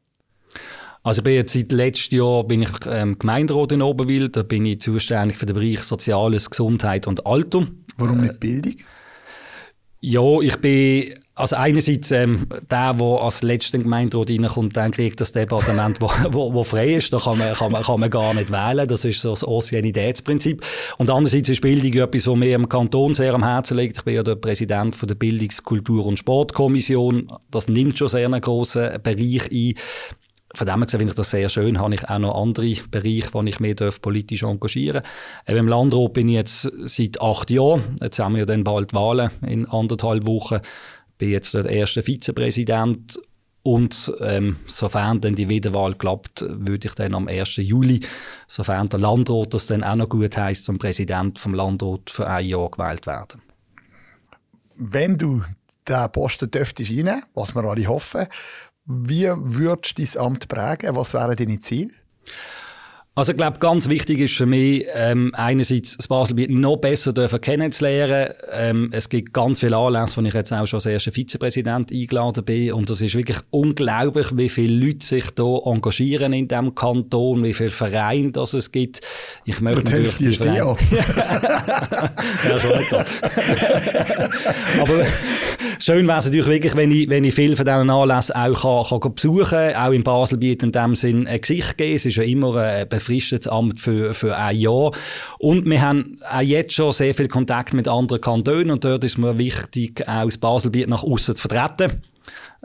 Also 1.03 1.23
bin 1.23 1.33
jetzt 1.33 1.53
seit 1.53 1.71
letztem 1.71 2.19
Jahr 2.19 2.43
bin 2.43 2.61
ich 2.61 2.69
ähm, 2.85 3.17
Gemeinderat 3.17 3.71
in 3.71 3.81
Oberwil. 3.81 4.29
Da 4.29 4.43
bin 4.43 4.65
ich 4.65 4.81
zuständig 4.81 5.37
für 5.37 5.45
den 5.47 5.55
Bereich 5.55 5.81
Soziales, 5.83 6.49
Gesundheit 6.49 7.07
und 7.07 7.25
Alter. 7.25 7.67
Warum 7.97 8.21
nicht 8.21 8.39
Bildung? 8.39 8.75
Ja, 10.01 10.39
ich 10.41 10.57
bin 10.57 11.13
also 11.35 11.55
einerseits 11.55 12.11
ähm, 12.11 12.47
der, 12.69 12.93
der 12.93 13.07
als 13.07 13.41
letzter 13.41 13.79
Gemeinderat 13.79 14.29
reinkommt, 14.29 14.75
dann 14.75 14.91
kriegt 14.91 15.21
das 15.21 15.31
Departement, 15.31 16.01
wo, 16.01 16.11
wo, 16.31 16.53
wo 16.53 16.63
frei 16.63 16.95
ist. 16.95 17.13
Da 17.13 17.19
kann 17.19 17.37
man, 17.37 17.53
kann, 17.53 17.71
man, 17.71 17.83
kann 17.83 17.99
man 17.99 18.09
gar 18.09 18.33
nicht 18.33 18.51
wählen. 18.51 18.87
Das 18.87 19.05
ist 19.05 19.21
so 19.21 19.31
das 19.31 19.43
Anciennitätsprinzip. 19.43 20.63
Und 20.97 21.09
andererseits 21.09 21.49
ist 21.49 21.61
Bildung 21.61 21.93
etwas, 21.93 22.27
was 22.27 22.35
mir 22.35 22.55
im 22.55 22.67
Kanton 22.67 23.13
sehr 23.13 23.33
am 23.33 23.43
Herzen 23.43 23.77
liegt. 23.77 23.97
Ich 23.97 24.03
bin 24.03 24.15
ja 24.15 24.23
der 24.23 24.35
Präsident 24.35 24.95
von 24.95 25.07
der 25.07 25.15
Bildungs-, 25.15 25.63
Kultur- 25.63 26.05
und 26.05 26.17
Sportkommission. 26.17 27.31
Das 27.49 27.67
nimmt 27.67 27.97
schon 27.97 28.09
sehr 28.09 28.25
einen 28.25 28.41
grossen 28.41 29.01
Bereich 29.01 29.49
ein. 29.51 29.73
Von 30.53 30.67
dem 30.67 30.79
her 30.79 30.89
finde 30.89 31.05
ich 31.09 31.15
das 31.15 31.31
sehr 31.31 31.49
schön. 31.49 31.79
Habe 31.79 31.95
ich 31.95 32.09
auch 32.09 32.19
noch 32.19 32.41
andere 32.41 32.73
Bereiche, 32.89 33.29
wo 33.31 33.41
ich 33.43 33.59
mich 33.59 33.75
politisch 34.01 34.43
engagieren 34.43 35.03
darf. 35.45 35.57
Im 35.57 35.67
Landrat 35.67 36.13
bin 36.13 36.27
ich 36.27 36.35
jetzt 36.35 36.71
seit 36.83 37.21
acht 37.21 37.49
Jahren. 37.49 37.95
Jetzt 38.01 38.19
haben 38.19 38.33
wir 38.33 38.39
ja 38.39 38.45
dann 38.45 38.63
bald 38.63 38.93
Wahlen 38.93 39.31
in 39.45 39.65
anderthalb 39.65 40.25
Wochen 40.25 40.59
bin 41.21 41.29
jetzt 41.29 41.53
der 41.53 41.67
erste 41.67 42.01
Vizepräsident 42.01 43.19
und 43.61 44.11
ähm, 44.21 44.57
sofern 44.65 45.21
dann 45.21 45.35
die 45.35 45.49
Wiederwahl 45.49 45.93
klappt, 45.93 46.43
würde 46.47 46.87
ich 46.87 46.95
dann 46.95 47.13
am 47.13 47.27
1. 47.27 47.57
Juli, 47.57 47.99
sofern 48.47 48.89
der 48.89 48.99
Landrat 48.99 49.53
das 49.53 49.67
dann 49.67 49.83
auch 49.83 49.95
noch 49.95 50.09
gut 50.09 50.35
heißt, 50.35 50.65
zum 50.65 50.79
Präsident 50.79 51.37
vom 51.37 51.53
Landrat 51.53 52.09
für 52.09 52.27
ein 52.27 52.43
Jahr 52.43 52.71
gewählt 52.71 53.05
werden. 53.05 53.39
Wenn 54.75 55.19
du 55.19 55.43
den 55.87 56.11
Posten 56.11 56.49
dürftest 56.49 56.89
was 57.35 57.53
wir 57.53 57.63
alle 57.65 57.87
hoffen, 57.87 58.25
wie 59.03 59.29
würdest 59.35 59.97
du 59.97 60.03
dein 60.03 60.25
Amt 60.25 60.47
prägen? 60.47 60.95
Was 60.95 61.13
wären 61.13 61.35
deine 61.35 61.59
Ziele? 61.59 61.91
Also 63.13 63.33
ich 63.33 63.37
glaube, 63.37 63.59
ganz 63.59 63.89
wichtig 63.89 64.19
ist 64.19 64.35
für 64.35 64.45
mich, 64.45 64.85
ähm, 64.95 65.33
einerseits 65.35 65.97
das 65.97 66.07
Baselbiet 66.07 66.49
noch 66.49 66.77
besser 66.77 67.11
dürfen 67.11 67.41
kennenzulernen. 67.41 68.29
Ähm, 68.53 68.89
es 68.93 69.09
gibt 69.09 69.33
ganz 69.33 69.59
viele 69.59 69.75
Anlässe, 69.75 70.15
wo 70.15 70.21
ich 70.25 70.33
jetzt 70.33 70.53
auch 70.53 70.65
schon 70.65 70.77
als 70.77 70.85
erster 70.85 71.11
Vizepräsident 71.11 71.91
eingeladen 71.91 72.45
bin. 72.45 72.71
Und 72.71 72.89
es 72.89 73.01
ist 73.01 73.15
wirklich 73.15 73.39
unglaublich, 73.49 74.27
wie 74.37 74.47
viele 74.47 74.85
Leute 74.85 75.05
sich 75.05 75.29
da 75.31 75.57
engagieren 75.65 76.31
in 76.31 76.47
diesem 76.47 76.73
Kanton, 76.73 77.43
wie 77.43 77.53
viele 77.53 77.71
Vereine 77.71 78.31
das 78.31 78.53
es 78.53 78.71
gibt. 78.71 79.01
Ich 79.43 79.59
möchte 79.59 79.79
Und 79.79 79.91
natürlich 79.91 80.15
die 80.15 80.33
Vereine... 80.33 80.77
ja, 82.47 82.59
schon 82.59 82.71
Aber 84.79 85.05
schön 85.81 86.07
wäre 86.07 86.19
es 86.19 86.25
natürlich 86.25 86.47
wirklich, 86.47 86.75
wenn 86.75 86.91
ich, 86.91 87.09
wenn 87.09 87.23
ich 87.23 87.33
viel 87.33 87.55
von 87.55 87.65
diesen 87.65 87.89
Anlässen 87.89 88.35
auch 88.35 88.87
kann, 88.87 88.99
kann 88.99 89.15
besuchen 89.15 89.49
kann, 89.49 89.75
auch 89.75 89.91
in 89.91 90.03
Baselbiet 90.03 90.63
in 90.63 90.71
dem 90.71 90.95
Sinn 90.95 91.27
ein 91.27 91.41
Gesicht 91.41 91.77
geben. 91.77 91.95
Es 91.95 92.05
ist 92.05 92.15
ja 92.15 92.23
immer 92.23 92.55
ein 92.55 92.87
befristetes 92.87 93.47
Amt 93.47 93.79
für, 93.79 94.13
für 94.13 94.37
ein 94.37 94.57
Jahr. 94.57 94.91
Und 95.39 95.65
wir 95.65 95.81
haben 95.81 96.19
auch 96.29 96.41
jetzt 96.41 96.73
schon 96.73 96.91
sehr 96.91 97.13
viel 97.13 97.27
Kontakt 97.27 97.73
mit 97.73 97.87
anderen 97.87 98.21
Kantonen 98.21 98.71
und 98.71 98.83
dort 98.83 99.03
ist 99.03 99.17
mir 99.17 99.37
wichtig, 99.37 100.07
auch 100.07 100.25
das 100.25 100.37
Baselbiet 100.37 100.87
nach 100.87 101.03
außen 101.03 101.35
zu 101.35 101.47
vertreten. 101.47 102.01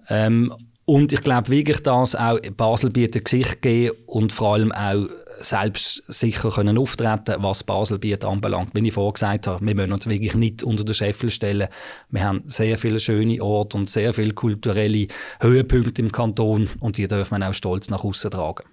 Ähm, 0.08 0.52
und 0.84 1.12
ich 1.12 1.22
glaube 1.22 1.48
wirklich, 1.48 1.82
dass 1.82 2.14
auch 2.14 2.38
Basel 2.56 2.90
bietet 2.90 3.24
Gesicht 3.24 3.60
geben 3.60 3.96
und 4.06 4.32
vor 4.32 4.54
allem 4.54 4.70
auch 4.70 5.08
selbst 5.40 6.02
sicher 6.08 6.50
können 6.50 6.78
auftreten 6.78 7.36
was 7.38 7.64
Baselbiet 7.64 8.24
anbelangt. 8.24 8.70
Wie 8.74 8.86
ich 8.86 8.94
vorher 8.94 9.12
gesagt 9.12 9.46
habe, 9.46 9.64
wir 9.64 9.74
müssen 9.74 9.92
uns 9.92 10.08
wirklich 10.08 10.34
nicht 10.34 10.62
unter 10.62 10.84
den 10.84 10.94
Scheffel 10.94 11.30
stellen. 11.30 11.68
Wir 12.10 12.24
haben 12.24 12.44
sehr 12.46 12.78
viele 12.78 13.00
schöne 13.00 13.42
Orte 13.42 13.76
und 13.76 13.90
sehr 13.90 14.14
viele 14.14 14.32
kulturelle 14.32 15.08
Höhepunkte 15.40 16.02
im 16.02 16.12
Kanton 16.12 16.68
und 16.80 16.96
die 16.96 17.08
dürfen 17.08 17.38
wir 17.38 17.48
auch 17.48 17.54
stolz 17.54 17.90
nach 17.90 18.04
außen 18.04 18.30
tragen. 18.30 18.64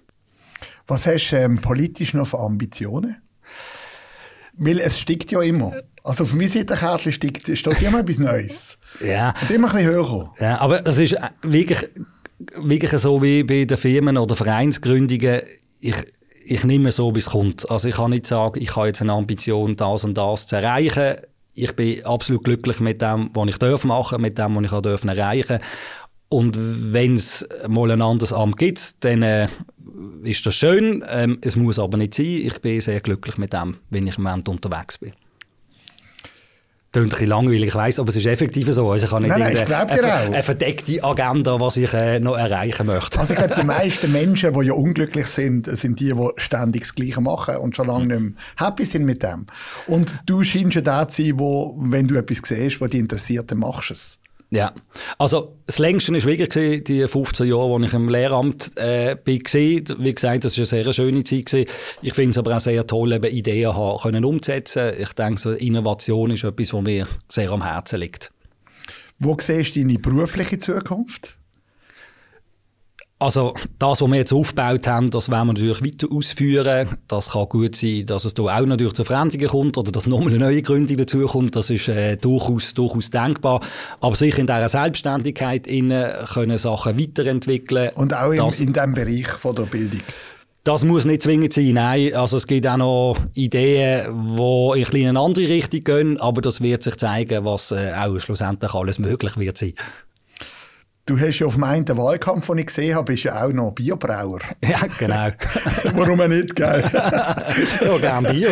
Was 0.86 1.06
hast 1.06 1.30
du 1.30 1.36
ähm, 1.36 1.60
politisch 1.60 2.14
noch 2.14 2.26
für 2.26 2.38
Ambitionen? 2.38 3.16
Weil 4.56 4.78
es 4.78 5.00
stickt 5.00 5.32
ja 5.32 5.42
immer. 5.42 5.72
Also 6.04 6.24
auf 6.24 6.34
meiner 6.34 6.50
Seite 6.50 6.76
steht, 7.12 7.58
steht 7.58 7.82
immer 7.82 8.00
etwas 8.00 8.18
Neues. 8.18 8.78
Ja. 9.04 9.34
Und 9.42 9.50
immer 9.50 9.66
ein 9.70 9.74
bisschen 9.74 9.90
höher. 9.90 10.32
Ja, 10.38 10.60
aber 10.60 10.86
es 10.86 10.98
ist 10.98 11.16
wirklich, 11.42 11.80
wirklich 12.54 12.92
so 12.92 13.20
wie 13.20 13.42
bei 13.42 13.64
den 13.64 13.76
Firmen 13.76 14.16
oder 14.16 14.36
Vereinsgründungen. 14.36 15.42
Ich, 15.80 15.96
ich 16.46 16.64
nehme 16.64 16.92
so, 16.92 17.14
wie 17.14 17.20
es 17.20 17.30
kommt. 17.30 17.70
Also 17.70 17.88
ich 17.88 17.96
kann 17.96 18.10
nicht 18.10 18.26
sagen, 18.26 18.60
ich 18.60 18.76
habe 18.76 18.88
jetzt 18.88 19.00
eine 19.00 19.12
Ambition, 19.12 19.76
das 19.76 20.04
und 20.04 20.16
das 20.16 20.46
zu 20.46 20.56
erreichen. 20.56 21.16
Ich 21.54 21.74
bin 21.74 22.04
absolut 22.04 22.44
glücklich 22.44 22.80
mit 22.80 23.00
dem, 23.00 23.30
was 23.32 23.48
ich 23.48 23.58
darf 23.58 23.84
machen, 23.84 24.20
mit 24.20 24.38
dem, 24.38 24.56
was 24.56 24.64
ich 24.64 24.72
auch 24.72 24.84
erreichen. 24.84 25.60
Und 26.28 26.56
wenn 26.92 27.14
es 27.14 27.46
mal 27.68 27.90
ein 27.90 28.02
anderes 28.02 28.32
Amt 28.32 28.56
gibt, 28.56 29.04
dann 29.04 29.22
äh, 29.22 29.48
ist 30.24 30.44
das 30.44 30.54
schön. 30.54 31.04
Ähm, 31.08 31.38
es 31.42 31.56
muss 31.56 31.78
aber 31.78 31.96
nicht 31.96 32.14
sein. 32.14 32.26
Ich 32.26 32.60
bin 32.60 32.80
sehr 32.80 33.00
glücklich 33.00 33.38
mit 33.38 33.52
dem, 33.52 33.76
wenn 33.90 34.06
ich 34.06 34.18
im 34.18 34.24
Moment 34.24 34.48
unterwegs 34.48 34.98
bin. 34.98 35.12
Klingt 36.94 37.08
ein 37.08 37.10
bisschen 37.10 37.26
langweilig, 37.26 37.68
ich 37.70 37.74
weiss, 37.74 37.98
aber 37.98 38.10
es 38.10 38.14
ist 38.14 38.26
effektiv 38.26 38.70
so. 38.70 38.88
Also 38.88 39.06
ich 39.06 39.10
habe 39.10 39.22
nicht 39.22 39.36
nein, 39.36 39.52
nein, 39.52 39.90
eine, 39.90 40.12
eine, 40.12 40.42
verdeckte 40.44 41.02
Agenda, 41.02 41.58
was 41.58 41.76
ich 41.76 41.92
äh, 41.92 42.20
noch 42.20 42.36
erreichen 42.36 42.86
möchte. 42.86 43.18
Also 43.18 43.32
ich 43.32 43.38
glaube, 43.40 43.54
die 43.60 43.66
meisten 43.66 44.12
Menschen, 44.12 44.52
die 44.52 44.66
ja 44.66 44.74
unglücklich 44.74 45.26
sind, 45.26 45.66
sind 45.76 45.98
die, 45.98 46.12
die 46.12 46.28
ständig 46.36 46.82
das 46.82 46.94
Gleiche 46.94 47.20
machen 47.20 47.56
und 47.56 47.74
schon 47.74 47.88
lange 47.88 48.06
nicht 48.06 48.20
mehr 48.20 48.32
happy 48.64 48.84
sind 48.84 49.06
mit 49.06 49.24
dem. 49.24 49.48
Und 49.88 50.14
du 50.26 50.44
scheinst 50.44 50.76
ja 50.76 50.82
da 50.82 51.08
zu 51.08 51.24
sein, 51.24 51.36
wo, 51.36 51.74
wenn 51.80 52.06
du 52.06 52.14
etwas 52.14 52.42
siehst, 52.44 52.80
was 52.80 52.90
dich 52.90 53.00
interessiert, 53.00 53.50
dann 53.50 53.58
machst 53.58 53.90
du 53.90 53.94
es. 53.94 54.20
Ja, 54.54 54.72
also 55.18 55.56
das 55.66 55.80
längste 55.80 56.12
war 56.12 56.22
wirklich 56.22 56.84
die 56.84 57.08
15 57.08 57.48
Jahre, 57.48 57.74
als 57.74 57.86
ich 57.88 57.94
im 57.94 58.08
Lehramt 58.08 58.70
äh, 58.76 59.16
bin. 59.16 59.42
Wie 59.42 60.14
gesagt, 60.14 60.44
das 60.44 60.56
war 60.56 60.60
eine 60.60 60.66
sehr 60.66 60.92
schöne 60.92 61.24
Zeit. 61.24 61.66
Ich 62.02 62.14
finde 62.14 62.30
es 62.30 62.38
aber 62.38 62.56
auch 62.56 62.60
sehr 62.60 62.86
toll, 62.86 63.14
eben 63.14 63.34
Ideen 63.34 63.74
haben, 63.74 64.00
können 64.00 64.24
umzusetzen. 64.24 64.92
Ich 64.96 65.12
denke, 65.14 65.40
so 65.40 65.50
Innovation 65.50 66.30
ist 66.30 66.44
etwas, 66.44 66.72
was 66.72 66.82
mir 66.82 67.08
sehr 67.28 67.50
am 67.50 67.64
Herzen 67.64 67.98
liegt. 67.98 68.30
Wo 69.18 69.36
siehst 69.40 69.74
du 69.74 69.80
deine 69.80 69.98
berufliche 69.98 70.58
Zukunft? 70.58 71.36
Also 73.20 73.54
das, 73.78 74.00
was 74.00 74.10
wir 74.10 74.16
jetzt 74.16 74.32
aufgebaut 74.32 74.86
haben, 74.86 75.10
das 75.10 75.30
werden 75.30 75.46
wir 75.46 75.52
natürlich 75.54 75.84
weiter 75.84 76.08
ausführen. 76.12 76.88
Das 77.06 77.30
kann 77.30 77.48
gut 77.48 77.76
sein, 77.76 78.06
dass 78.06 78.24
es 78.24 78.34
da 78.34 78.42
auch 78.42 78.66
natürlich 78.66 78.94
zu 78.94 79.04
Veränderungen 79.04 79.48
kommt 79.48 79.78
oder 79.78 79.92
dass 79.92 80.06
nochmal 80.06 80.30
eine 80.30 80.38
neue 80.38 80.62
Gründung 80.62 80.96
dazukommt. 80.96 81.54
Das 81.54 81.70
ist 81.70 81.88
äh, 81.88 82.16
durchaus, 82.16 82.74
durchaus 82.74 83.10
denkbar. 83.10 83.60
Aber 84.00 84.16
sicher 84.16 84.40
in 84.40 84.46
dieser 84.46 84.68
Selbstständigkeit 84.68 85.66
innen 85.68 86.26
können 86.26 86.58
Sachen 86.58 86.98
weiterentwickeln. 86.98 87.90
Und 87.94 88.14
auch 88.14 88.32
in, 88.32 88.40
in 88.40 88.72
diesem 88.72 88.94
Bereich 88.94 89.28
von 89.28 89.54
der 89.54 89.62
Bildung? 89.62 90.00
Das 90.64 90.82
muss 90.82 91.04
nicht 91.04 91.22
zwingend 91.22 91.52
sein, 91.52 91.74
nein. 91.74 92.14
Also 92.14 92.38
es 92.38 92.46
gibt 92.46 92.66
auch 92.66 92.78
noch 92.78 93.16
Ideen, 93.34 94.36
die 94.36 95.00
in 95.02 95.08
eine 95.08 95.20
andere 95.20 95.48
Richtung 95.48 95.84
gehen, 95.84 96.20
aber 96.20 96.40
das 96.40 96.62
wird 96.62 96.82
sich 96.82 96.96
zeigen, 96.96 97.44
was 97.44 97.70
äh, 97.70 97.92
auch 97.94 98.18
schlussendlich 98.18 98.74
alles 98.74 98.98
möglich 98.98 99.36
wird 99.36 99.58
sein. 99.58 99.74
Du 101.06 101.18
hast 101.18 101.38
ja 101.38 101.46
auf 101.46 101.58
meinen 101.58 101.86
Wahlkampf, 101.86 102.46
den 102.46 102.58
ich 102.58 102.66
gesehen 102.66 102.94
habe, 102.94 103.12
bist 103.12 103.24
ja 103.24 103.44
auch 103.44 103.52
noch 103.52 103.72
Biobrauer. 103.72 104.40
Ja, 104.64 104.80
genau. 104.98 105.28
Warum 105.94 106.26
nicht, 106.30 106.56
gell? 106.56 106.82
ja, 106.92 107.98
gern 107.98 108.24
Bio. 108.24 108.48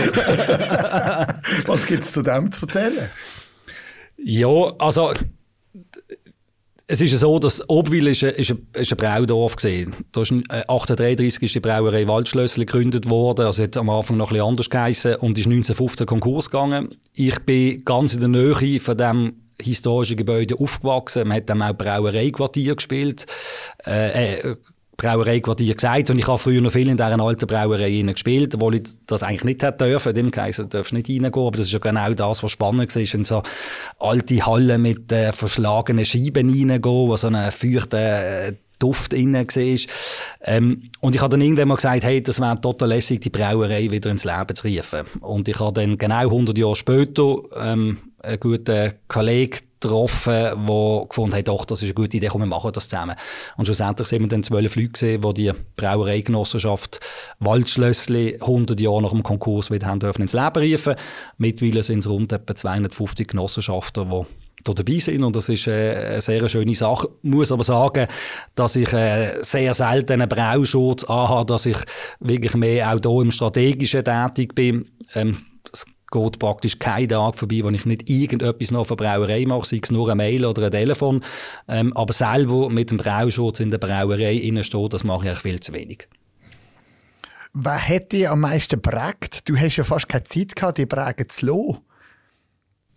Was 1.67 1.87
gibt 1.87 2.05
es 2.05 2.12
zu 2.12 2.23
dem 2.23 2.53
zu 2.53 2.67
erzählen? 2.67 3.09
Ja, 4.19 4.73
also 4.79 5.15
es 6.87 7.01
ist 7.01 7.19
so, 7.19 7.38
dass 7.38 7.67
Obwil 7.71 8.09
ist 8.09 8.23
ein, 8.23 8.35
ist 8.35 8.51
ein, 8.51 8.67
ist 8.75 8.93
ein 8.93 8.99
Braudorf 8.99 9.57
gesehen. 9.57 9.95
Da 10.12 10.21
ist 10.21 10.33
1833 10.33 11.43
ist 11.43 11.55
die 11.55 11.61
Brauerei 11.61 12.07
Waldschlössli 12.07 12.67
gegründet 12.67 13.09
worden. 13.09 13.47
Also 13.47 13.62
hat 13.62 13.79
am 13.79 13.88
Anfang 13.88 14.19
noch 14.19 14.29
ein 14.29 14.35
bisschen 14.35 14.47
anders 14.47 14.69
geheißen 14.69 15.15
und 15.17 15.38
ist 15.38 15.47
1915 15.47 16.07
Konkurs 16.07 16.51
gegangen. 16.51 16.95
Ich 17.17 17.38
bin 17.41 17.83
ganz 17.87 18.12
in 18.12 18.21
der 18.21 18.29
Nähe 18.29 18.79
von 18.79 18.99
dem 18.99 19.43
historischen 19.62 20.16
Gebäude 20.16 20.59
aufgewachsen. 20.59 21.29
Man 21.29 21.38
hat 21.38 21.48
dann 21.51 21.62
auch 21.62 21.72
Brauereiquartier 21.72 22.77
gespielt. 22.77 23.27
Äh, 23.87 24.40
äh, 24.40 24.57
Brauereiquartier 24.96 25.75
gesagt. 25.75 26.11
Und 26.11 26.18
ich 26.18 26.29
habe 26.29 26.38
früher 26.38 26.61
noch 26.61 26.70
viel 26.70 26.88
in 26.88 26.96
dieser 26.96 27.18
alten 27.18 27.46
Brauerei 27.46 28.03
gespielt, 28.03 28.55
obwohl 28.55 28.77
ich 28.77 28.83
das 29.07 29.22
eigentlich 29.22 29.44
nicht 29.44 29.62
hätte 29.62 29.87
dürfen. 29.87 30.14
Dem 30.14 30.31
du 30.31 30.64
darfst 30.66 30.92
nicht 30.92 31.09
reingehen. 31.09 31.35
Aber 31.35 31.51
das 31.51 31.66
ist 31.66 31.72
ja 31.72 31.79
genau 31.79 32.12
das, 32.12 32.42
was 32.42 32.51
spannend 32.51 32.94
war. 32.94 33.14
In 33.14 33.25
so 33.25 33.42
alte 33.98 34.46
Hallen 34.46 34.83
mit 34.83 35.11
äh, 35.11 35.33
verschlagenen 35.33 36.05
Scheiben 36.05 36.51
reingehen, 36.51 36.85
wo 36.85 37.16
so 37.16 37.29
eine 37.29 37.51
feuchte 37.51 37.98
äh, 37.98 38.53
Duft 38.83 39.12
innen 39.12 39.47
war. 39.47 39.79
Ähm, 40.45 40.90
und 41.01 41.14
ich 41.14 41.21
habe 41.21 41.31
dann 41.31 41.40
irgendwann 41.40 41.68
mal 41.68 41.77
gesagt, 41.77 42.05
hey, 42.05 42.23
das 42.23 42.40
wäre 42.40 42.61
total 42.61 42.88
lässig, 42.88 43.21
die 43.21 43.31
Brauerei 43.31 43.90
wieder 43.90 44.11
ins 44.11 44.25
Leben 44.25 44.55
zu 44.55 44.68
rufen. 44.68 45.21
Und 45.21 45.49
ich 45.49 45.59
habe 45.61 45.73
dann 45.73 45.99
genau 45.99 46.21
100 46.21 46.57
Jahre 46.59 46.77
später 46.77 47.37
ähm, 47.57 47.99
einen 48.23 48.40
guten 48.40 48.92
Kollegen 49.09 49.59
getroffen, 49.83 50.33
der 50.33 51.07
gefunden 51.09 51.37
hat, 51.37 51.49
doch, 51.49 51.64
das 51.64 51.83
ist 51.83 51.88
eine 51.88 51.95
gute 51.95 52.16
Idee, 52.16 52.29
komm, 52.29 52.42
wir 52.42 52.47
machen 52.47 52.73
das 52.73 52.88
zusammen. 52.88 53.16
Und 53.57 53.66
schlussendlich 53.66 54.09
sind 54.09 54.23
wir 54.23 54.29
dann 54.29 54.42
zwölf 54.42 54.77
Leute 54.77 54.90
gesehen, 54.90 55.21
die 55.21 55.35
die 55.35 55.53
Brauereigenossenschaft 55.77 57.01
Waldschlössli 57.40 58.38
100 58.40 58.79
Jahre 58.81 59.03
nach 59.03 59.11
dem 59.11 59.23
Konkurs 59.23 59.71
wieder 59.71 59.87
haben 59.87 60.01
dürfen 60.01 60.23
ins 60.23 60.33
Leben 60.33 60.73
rufen. 60.73 60.95
Mittlerweile 61.38 61.83
sind 61.83 61.99
es 61.99 62.09
rund 62.09 62.33
etwa 62.33 62.55
250 62.55 63.29
Genossenschaften, 63.29 64.11
die 64.11 64.27
hier 64.64 64.75
dabei 64.75 64.99
sind 64.99 65.25
und 65.25 65.35
das 65.35 65.49
ist 65.49 65.66
äh, 65.66 66.12
eine 66.12 66.21
sehr 66.21 66.49
schöne 66.49 66.75
Sache. 66.75 67.09
Ich 67.23 67.31
muss 67.31 67.53
aber 67.53 67.64
sagen, 67.64 68.07
dass 68.55 68.77
ich 68.77 68.92
äh, 68.92 69.42
sehr 69.42 69.75
selten 69.75 70.21
einen 70.21 70.29
Brauschutz 70.29 71.05
anhabe, 71.05 71.47
dass 71.47 71.66
ich 71.66 71.79
wirklich 72.21 72.55
mehr 72.55 72.92
auch 72.92 73.01
hier 73.03 73.23
im 73.23 73.31
Strategischen 73.31 74.05
tätig 74.05 74.55
bin. 74.55 74.90
Ähm, 75.14 75.38
geht 76.12 76.38
praktisch 76.38 76.79
kein 76.79 77.09
Tag 77.09 77.37
vorbei, 77.37 77.61
wo 77.62 77.70
ich 77.70 77.87
nicht 77.87 78.09
irgendetwas 78.09 78.70
noch 78.70 78.87
von 78.87 78.96
Brauerei 78.96 79.44
mache, 79.46 79.66
sei 79.66 79.81
es 79.83 79.90
nur 79.90 80.09
eine 80.09 80.16
Mail 80.16 80.44
oder 80.44 80.66
ein 80.66 80.70
Telefon. 80.70 81.25
Ähm, 81.66 81.96
aber 81.96 82.12
selber 82.12 82.70
mit 82.70 82.90
dem 82.90 82.98
Brauschutz 82.98 83.59
in 83.61 83.70
der 83.70 83.79
Brauerei 83.79 84.37
stehen, 84.62 84.88
das 84.88 85.03
mache 85.03 85.31
ich 85.31 85.38
viel 85.38 85.59
zu 85.59 85.72
wenig. 85.72 86.09
Was 87.55 87.88
hat 87.88 88.12
dich 88.12 88.29
am 88.29 88.40
meisten 88.40 88.81
prägt? 88.81 89.48
Du 89.48 89.57
hast 89.57 89.77
ja 89.77 89.85
fast 89.85 90.09
keine 90.09 90.25
Zeit 90.25 90.55
gehabt, 90.55 90.79
die 90.79 90.87
prägen 90.87 91.29
zu 91.29 91.46
lassen. 91.46 91.79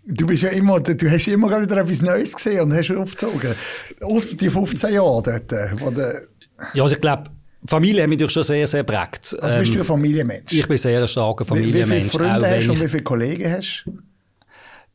Du 0.08 0.28
bist 0.28 0.44
ja 0.44 0.50
immer, 0.50 0.80
du 0.80 1.10
hast 1.10 1.28
immer 1.28 1.62
wieder 1.62 1.78
etwas 1.78 2.02
Neues 2.02 2.36
gesehen 2.36 2.62
und 2.62 2.74
hast 2.74 2.92
aufgezogen. 2.92 3.56
Außer 4.02 4.38
die 4.38 4.50
15 4.50 4.94
Jahre 4.94 5.24
dort. 5.24 5.52
Wo 5.80 5.90
ja, 6.74 6.84
also 6.84 6.96
ich 6.96 7.02
glaube, 7.02 7.32
Familie 7.68 8.04
hat 8.04 8.10
mich 8.10 8.18
natürlich 8.18 8.34
schon 8.34 8.44
sehr, 8.44 8.68
sehr 8.68 8.84
prägt. 8.84 9.36
Also 9.42 9.58
bist 9.60 9.72
du 9.72 9.76
ein 9.76 9.80
ähm, 9.80 9.86
Familienmensch? 9.86 10.54
Ich 10.54 10.68
bin 10.68 10.78
sehr 10.78 11.02
ein 11.02 11.08
starker 11.08 11.46
Familienmensch. 11.46 11.90
Wie, 11.90 11.96
wie 11.96 12.10
viele 12.10 12.30
Freunde 12.30 12.50
hast 12.50 12.68
du 12.68 12.72
und 12.72 12.84
wie 12.84 12.88
viele 12.88 13.04
Kollegen 13.04 13.52
hast? 13.52 13.86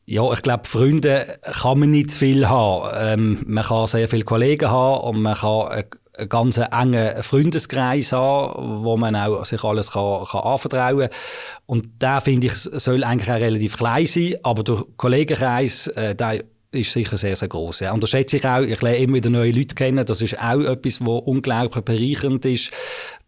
Ja, 0.05 0.33
ich 0.33 0.41
glaube, 0.41 0.67
Freunde 0.67 1.39
kann 1.61 1.79
man 1.79 1.91
nicht 1.91 2.11
zu 2.11 2.19
viel 2.19 2.49
haben. 2.49 2.91
Ähm, 2.95 3.43
man 3.47 3.63
kann 3.63 3.87
sehr 3.87 4.07
viele 4.07 4.23
Kollegen 4.23 4.69
haben 4.69 5.01
und 5.01 5.21
man 5.21 5.35
kann 5.35 5.67
einen, 5.67 5.85
einen 6.17 6.29
ganz 6.29 6.57
engen 6.57 7.23
Freundeskreis 7.23 8.11
haben, 8.11 8.83
wo 8.83 8.97
man 8.97 9.15
auch 9.15 9.45
sich 9.45 9.63
alles 9.63 9.91
kann, 9.91 10.25
kann 10.25 10.41
anvertrauen 10.41 11.09
kann. 11.09 11.19
Und 11.65 12.01
der, 12.01 12.19
finde 12.21 12.47
ich, 12.47 12.53
soll 12.53 13.03
eigentlich 13.03 13.31
auch 13.31 13.39
relativ 13.39 13.77
klein 13.77 14.05
sein, 14.05 14.35
aber 14.43 14.63
der 14.63 14.83
Kollegenkreis, 14.97 15.87
äh, 15.87 16.15
der 16.15 16.43
ist 16.71 16.93
sicher 16.93 17.17
sehr, 17.17 17.35
sehr 17.35 17.49
groß. 17.49 17.81
Ja. 17.81 17.91
Und 17.91 18.01
das 18.01 18.11
schätze 18.11 18.37
ich 18.37 18.45
auch. 18.45 18.61
Ich 18.61 18.81
lerne 18.81 18.97
immer 18.97 19.15
wieder 19.15 19.29
neue 19.29 19.51
Leute 19.51 19.75
kennen. 19.75 20.05
Das 20.05 20.21
ist 20.21 20.39
auch 20.39 20.61
etwas, 20.61 21.01
was 21.01 21.21
unglaublich 21.25 21.83
bereichernd 21.83 22.45
ist. 22.45 22.71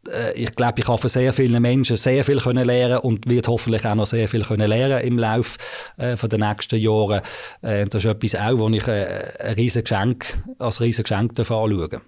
Äh, 0.09 0.33
ich 0.35 0.55
glaube, 0.55 0.79
ich 0.79 0.87
habe 0.87 0.97
von 0.97 1.09
sehr 1.09 1.33
vielen 1.33 1.61
Menschen 1.61 1.97
sehr 1.97 2.23
viel 2.23 2.39
können 2.39 2.65
lernen 2.65 2.99
und 2.99 3.29
wird 3.29 3.47
hoffentlich 3.47 3.85
auch 3.85 3.95
noch 3.95 4.05
sehr 4.05 4.29
viel 4.29 4.43
können 4.43 4.69
lernen 4.69 5.05
im 5.05 5.19
Laufe 5.19 5.57
äh, 5.97 6.15
den 6.15 6.39
nächsten 6.39 6.79
Jahren. 6.79 7.21
Äh, 7.61 7.85
das 7.85 8.05
ist 8.05 8.11
etwas 8.11 8.35
auch, 8.35 8.57
wo 8.57 8.69
ich 8.69 8.87
äh, 8.87 9.33
ein 9.39 9.55
riesen 9.55 9.83
Geschenk, 9.83 10.37
als 10.57 10.79
riesen 10.79 11.03
Geschenk 11.03 11.37
anschauen 11.37 11.89
darf 11.89 12.01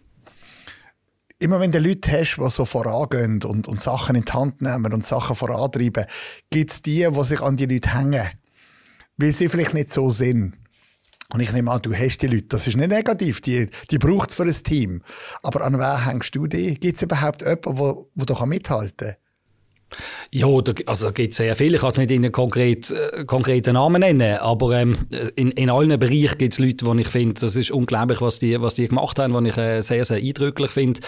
immer 1.38 1.60
wenn 1.60 1.72
du 1.72 1.80
Leute 1.80 2.12
hast, 2.14 2.38
die 2.38 2.50
so 2.50 2.64
vorangehen 2.64 3.44
und, 3.44 3.68
und 3.68 3.82
Sachen 3.82 4.16
in 4.16 4.24
die 4.24 4.32
Hand 4.32 4.62
nehmen 4.62 4.94
und 4.94 5.06
Sachen 5.06 5.36
vorantreiben, 5.36 6.06
gibt 6.50 6.72
es 6.72 6.82
die, 6.82 7.06
die 7.06 7.24
sich 7.26 7.42
an 7.42 7.58
die 7.58 7.66
Leute 7.66 7.94
hängen, 7.94 8.26
weil 9.18 9.34
sie 9.34 9.50
vielleicht 9.50 9.74
nicht 9.74 9.92
so 9.92 10.10
sind. 10.10 10.54
Und 11.34 11.40
ich 11.40 11.52
nehme 11.52 11.72
an, 11.72 11.82
du 11.82 11.94
hast 11.94 12.22
die 12.22 12.28
Leute. 12.28 12.48
Das 12.50 12.68
ist 12.68 12.78
nicht 12.78 12.88
negativ. 12.88 13.42
Die, 13.42 13.70
die 13.90 13.98
braucht 13.98 14.30
es 14.30 14.36
für 14.36 14.44
ein 14.44 14.54
Team. 14.54 15.02
Aber 15.42 15.66
an 15.66 15.78
wer 15.80 16.06
hängst 16.06 16.36
du 16.36 16.48
die? 16.48 16.76
Gibt 16.76 16.96
es 16.96 17.02
überhaupt 17.02 17.42
jemanden, 17.42 17.76
der, 17.76 18.26
der 18.26 18.36
da 18.36 18.46
mithalten 18.46 19.08
kann? 19.08 19.16
Ja, 20.32 20.62
da, 20.62 20.74
also 20.88 21.12
gibt 21.12 21.32
es 21.32 21.38
sehr 21.38 21.56
viele. 21.56 21.76
Ich 21.76 21.82
kann 21.82 21.92
es 21.92 21.98
nicht 21.98 22.12
in 22.12 22.24
einen 22.24 22.32
konkret, 22.32 22.92
äh, 22.92 23.24
konkreten 23.26 23.74
Namen 23.74 24.02
nennen, 24.02 24.38
aber 24.40 24.80
ähm, 24.80 24.98
in, 25.36 25.52
in 25.52 25.70
allen 25.70 25.98
Bereichen 26.00 26.38
gibt 26.38 26.54
es 26.54 26.60
Leute, 26.60 26.86
die 26.86 27.02
ich 27.02 27.08
finde, 27.08 27.40
das 27.40 27.56
ist 27.56 27.72
unglaublich, 27.72 28.22
was 28.22 28.40
die, 28.40 28.60
was 28.60 28.76
die 28.76 28.88
gemacht 28.88 29.18
haben, 29.20 29.34
was 29.34 29.46
ich 29.46 29.58
äh, 29.58 29.82
sehr, 29.82 30.04
sehr 30.04 30.18
eindrücklich 30.18 30.72
finde. 30.72 31.00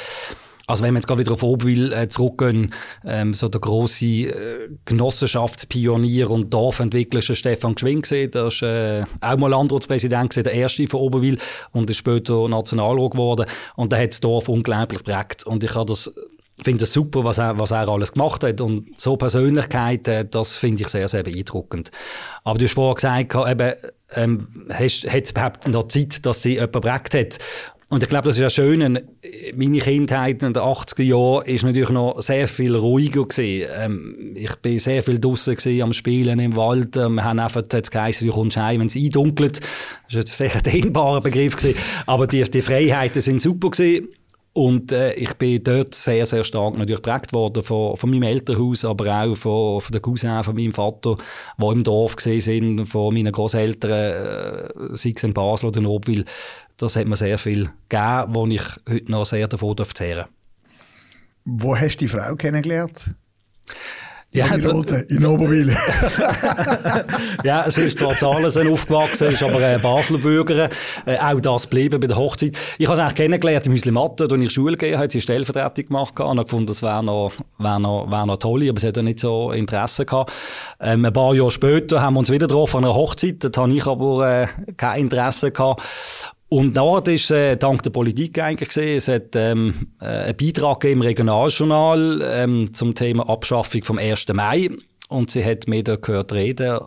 Also 0.68 0.84
wenn 0.84 0.94
wir 0.94 0.98
jetzt 0.98 1.08
gerade 1.08 1.22
wieder 1.22 1.32
auf 1.32 1.44
Obwil 1.44 1.94
äh, 1.94 2.10
zurückgehen, 2.10 2.74
ähm, 3.06 3.34
so 3.34 3.48
der 3.48 3.62
grosse 3.62 4.06
äh, 4.06 4.70
Genossenschaftspionier 4.84 6.30
und 6.30 6.54
Dorfentwickler 6.54 7.22
Stefan 7.22 7.74
Gschwing 7.76 8.02
gewesen. 8.02 8.32
Der 8.32 8.48
ist 8.48 8.62
äh, 8.62 9.06
auch 9.22 9.38
mal 9.38 9.50
Landratspräsident 9.50 10.32
gewesen, 10.32 10.44
der 10.44 10.54
erste 10.54 10.88
von 10.88 11.00
Oberwil 11.00 11.40
und 11.72 11.90
ist 11.90 11.98
später 11.98 12.50
Nationalrat 12.50 13.12
geworden. 13.12 13.46
Und 13.78 13.94
der 13.94 14.02
hat 14.02 14.10
das 14.10 14.20
Dorf 14.20 14.50
unglaublich 14.50 15.06
prägt. 15.06 15.46
Und 15.46 15.64
ich 15.64 15.74
habe 15.74 15.86
das 15.86 16.14
finde 16.64 16.86
es 16.86 16.94
super, 16.94 17.24
was 17.24 17.38
er, 17.38 17.60
was 17.60 17.72
er 17.72 17.88
alles 17.88 18.14
gemacht 18.14 18.44
hat. 18.44 18.62
Und 18.62 19.00
so 19.00 19.16
Persönlichkeiten, 19.16 20.30
das 20.32 20.54
finde 20.54 20.84
ich 20.84 20.90
sehr, 20.90 21.08
sehr 21.08 21.24
beeindruckend. 21.24 21.92
Aber 22.44 22.58
du 22.58 22.66
hast 22.66 22.74
vorher 22.74 22.96
gesagt, 22.96 23.36
eben, 23.50 23.74
ähm, 24.14 24.48
hast, 24.70 25.08
hat 25.08 25.24
es 25.24 25.32
überhaupt 25.32 25.68
noch 25.68 25.88
Zeit, 25.88 26.26
dass 26.26 26.42
sie 26.42 26.56
jemand 26.56 26.82
prägt 26.82 27.14
hat? 27.14 27.38
Und 27.89 28.04
ich 28.04 28.10
glaube, 28.10 28.28
das 28.28 28.36
ist 28.36 28.41
ja 28.41 28.50
schön. 28.50 29.00
Meine 29.56 29.78
Kindheit 29.80 30.43
in 30.43 30.52
den 30.52 30.62
80er 30.62 31.04
Jahren 31.04 31.45
ist 31.45 31.63
natürlich 31.63 31.89
noch 31.89 32.19
sehr 32.19 32.50
viel 32.50 32.76
ruhiger 32.76 33.26
gewesen. 33.26 33.69
Ähm, 33.78 34.34
ich 34.36 34.54
bin 34.58 34.78
sehr 34.80 35.02
viel 35.04 35.19
gewesen, 35.19 35.82
am 35.82 35.93
Spielen 35.93 36.39
im 36.39 36.58
Wald. 36.58 36.97
Ähm, 36.97 37.15
wir 37.15 37.23
haben 37.23 37.39
einfach 37.39 37.63
jetzt 37.71 37.91
geheißen, 37.91 38.28
du 38.28 38.34
kommst 38.34 38.58
heim, 38.58 38.82
wenn 38.82 38.88
es 38.88 38.95
eindunkelt. 38.97 39.62
Das 40.12 40.15
ist 40.15 40.41
ein 40.41 40.50
sehr 40.50 40.62
dehnbarer 40.65 41.21
Begriff 41.21 41.56
gewesen. 41.56 41.80
Aber 42.06 42.28
die, 42.28 42.43
die 42.43 42.62
Freiheiten 42.62 43.21
sind 43.21 43.41
super 43.41 43.69
gewesen. 43.69 44.10
Und 44.58 44.91
äh, 44.91 45.13
ich 45.13 45.36
bin 45.36 45.63
dort 45.63 45.93
sehr, 45.93 46.26
sehr 46.26 46.43
stark 46.43 46.76
natürlich 46.76 47.04
geprägt 47.04 47.32
worden 47.32 47.62
von, 47.62 47.95
von 47.95 48.10
meinem 48.10 48.23
Elternhaus, 48.23 48.84
aber 48.86 49.21
auch 49.21 49.36
von, 49.36 49.80
von 49.80 49.91
den 49.93 50.02
Cousins 50.02 50.47
von 50.47 50.56
meinem 50.56 50.73
Vater, 50.73 51.17
die 51.62 51.65
im 51.65 51.84
Dorf 51.84 52.15
gesehen 52.15 52.41
sind, 52.41 52.86
von 52.88 53.13
meinen 53.13 53.32
Großeltern, 53.32 53.91
äh, 53.91 54.97
sei 54.97 55.13
es 55.15 55.23
in 55.23 55.34
Basel 55.34 55.67
oder 55.67 55.80
in 55.80 55.86
Obwil. 55.86 56.26
Das 56.78 56.96
hat 56.96 57.08
mir 57.08 57.16
sehr 57.16 57.38
viel 57.40 57.70
gegeben, 57.90 58.36
wo 58.36 58.46
ich 58.48 58.62
heute 58.88 59.12
noch 59.12 59.26
sehr 59.26 59.48
davon 59.48 59.76
zehren 59.94 60.18
darf. 60.18 60.30
Wo 61.44 61.76
hast 61.76 61.96
du 61.96 62.06
die 62.06 62.08
Frau 62.08 62.36
kennengelernt? 62.36 63.16
Ja, 64.32 64.54
in 64.54 64.63
Roten, 64.63 65.04
in 65.08 65.26
Oberwil. 65.26 65.70
ja, 67.44 67.72
sie 67.72 67.84
ist 67.84 67.98
zwar 67.98 68.16
Zahlen 68.18 68.46
aufgewachsen, 68.46 69.32
ist 69.32 69.42
aber 69.42 69.56
eine 69.56 69.80
Basler 69.80 70.18
Bürgerin. 70.18 70.70
Äh, 71.06 71.18
auch 71.18 71.40
das 71.40 71.63
geblieben 71.63 72.00
bei 72.02 72.08
der 72.08 72.18
Hochzeit. 72.18 72.58
Ich 72.78 72.88
habe 72.88 72.98
sie 72.98 73.02
eigentlich 73.02 73.16
kennengelernt 73.16 73.66
im 73.66 73.72
Müslematte, 73.72 74.28
als 74.30 74.34
ich 74.34 74.52
Schule 74.52 74.76
gegeben 74.76 75.00
hat 75.00 75.12
sie 75.12 75.22
Stellvertretung 75.22 75.88
gemacht 75.88 76.20
und 76.20 76.28
habe 76.28 76.44
gefunden, 76.44 76.68
das 76.68 76.84
wäre 76.84 77.04
noch, 77.04 77.32
wäre 77.58 77.80
noch, 77.80 78.12
wäre 78.12 78.28
noch 78.28 78.38
toll, 78.38 78.68
aber 78.70 78.80
sie 78.80 78.88
hat 78.88 78.98
ja 78.98 79.04
nicht 79.04 79.20
so 79.20 79.52
Interesse 79.52 80.06
gehabt. 80.06 80.34
Ähm, 80.82 81.06
ein 81.06 81.13
paar 81.13 81.34
Jahre 81.34 81.50
später 81.50 82.02
haben 82.02 82.16
wir 82.16 82.20
uns 82.20 82.30
wieder 82.30 82.48
getroffen 82.48 82.80
an 82.80 82.84
einer 82.84 82.96
Hochzeit, 82.96 83.38
da 83.40 83.62
habe 83.62 83.72
ich 83.72 83.88
aber 83.88 84.30
äh, 84.30 84.48
kein 84.76 85.02
Interesse 85.04 85.52
gehabt. 85.52 85.82
Und 86.50 86.76
Nord 86.76 87.10
ist 87.10 87.30
äh, 87.30 87.58
dank 87.58 87.84
der 87.84 87.90
Politik 87.90 88.40
eigentlich 88.40 88.70
gesehen. 88.70 88.98
Es 88.98 89.10
hat 89.10 89.36
ähm, 89.36 89.88
äh, 90.00 90.06
einen 90.06 90.38
Beitrag 90.38 90.86
im 90.86 91.02
Regionaljournal 91.02 92.22
ähm, 92.24 92.74
zum 92.74 92.96
Thema 92.96 93.28
Abschaffung 93.28 93.84
vom 93.84 93.98
1. 93.98 94.28
Mai. 94.32 94.70
Und 95.10 95.32
sie 95.32 95.44
hat 95.44 95.68
mir 95.68 95.84
da 95.84 95.98
gehört 95.98 96.32
reden. 96.32 96.80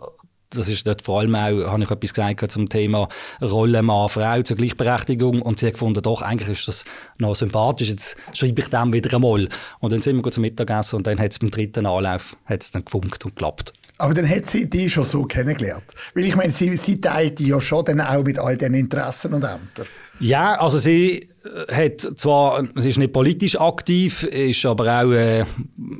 Das 0.49 0.67
ist 0.67 0.85
dort 0.85 1.03
vor 1.03 1.19
allem 1.19 1.35
auch, 1.35 1.71
habe 1.71 1.83
ich 1.83 1.91
etwas 1.91 2.13
gesagt 2.13 2.51
zum 2.51 2.67
Thema 2.69 3.07
Rolle 3.41 3.83
Mann, 3.83 4.09
Frau 4.09 4.41
zur 4.41 4.57
Gleichberechtigung. 4.57 5.43
Und 5.43 5.59
sie 5.59 5.67
hat 5.67 5.73
gefunden, 5.73 6.01
doch, 6.01 6.23
eigentlich 6.23 6.49
ist 6.49 6.67
das 6.67 6.83
noch 7.19 7.35
sympathisch. 7.35 7.89
Jetzt 7.89 8.17
schreibe 8.33 8.61
ich 8.61 8.69
dem 8.69 8.91
wieder 8.91 9.15
einmal. 9.15 9.47
Und 9.79 9.93
dann 9.93 10.01
sind 10.01 10.25
wir 10.25 10.31
zum 10.31 10.41
Mittagessen 10.41 10.95
und 10.95 11.07
dann 11.07 11.19
hat 11.19 11.31
es 11.31 11.39
beim 11.39 11.51
dritten 11.51 11.85
Anlauf 11.85 12.35
hat's 12.45 12.71
dann 12.71 12.83
gefunkt 12.83 13.23
und 13.25 13.35
geklappt. 13.35 13.73
Aber 14.01 14.15
dann 14.15 14.27
hat 14.27 14.47
sie 14.47 14.67
die 14.67 14.89
schon 14.89 15.03
so 15.03 15.25
kennengelernt. 15.25 15.83
Weil 16.15 16.25
ich 16.25 16.35
meine, 16.35 16.51
sie, 16.51 16.75
sie 16.75 16.99
teilt 16.99 17.37
die 17.37 17.49
ja 17.49 17.61
schon 17.61 17.85
dann 17.85 18.01
auch 18.01 18.23
mit 18.23 18.39
all 18.39 18.57
den 18.57 18.73
Interessen 18.73 19.31
und 19.31 19.43
Ämtern. 19.43 19.85
Ja, 20.19 20.59
also 20.59 20.79
sie 20.79 21.29
äh, 21.69 21.71
hat 21.71 22.17
zwar, 22.17 22.63
sie 22.77 22.89
ist 22.89 22.97
nicht 22.97 23.13
politisch 23.13 23.59
aktiv, 23.59 24.23
ist 24.23 24.65
aber 24.65 25.03
auch 25.03 25.11
äh, 25.11 25.45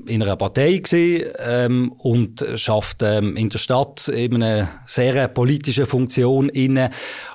in 0.07 0.23
einer 0.23 0.35
Partei 0.35 0.77
gewesen, 0.77 1.31
ähm, 1.37 1.91
und 1.91 2.43
schafft 2.55 3.03
ähm, 3.03 3.35
in 3.35 3.49
der 3.49 3.59
Stadt 3.59 4.07
eben 4.09 4.37
eine 4.41 4.69
sehr 4.87 5.27
politische 5.27 5.85
Funktion 5.85 6.49
inne. 6.49 6.89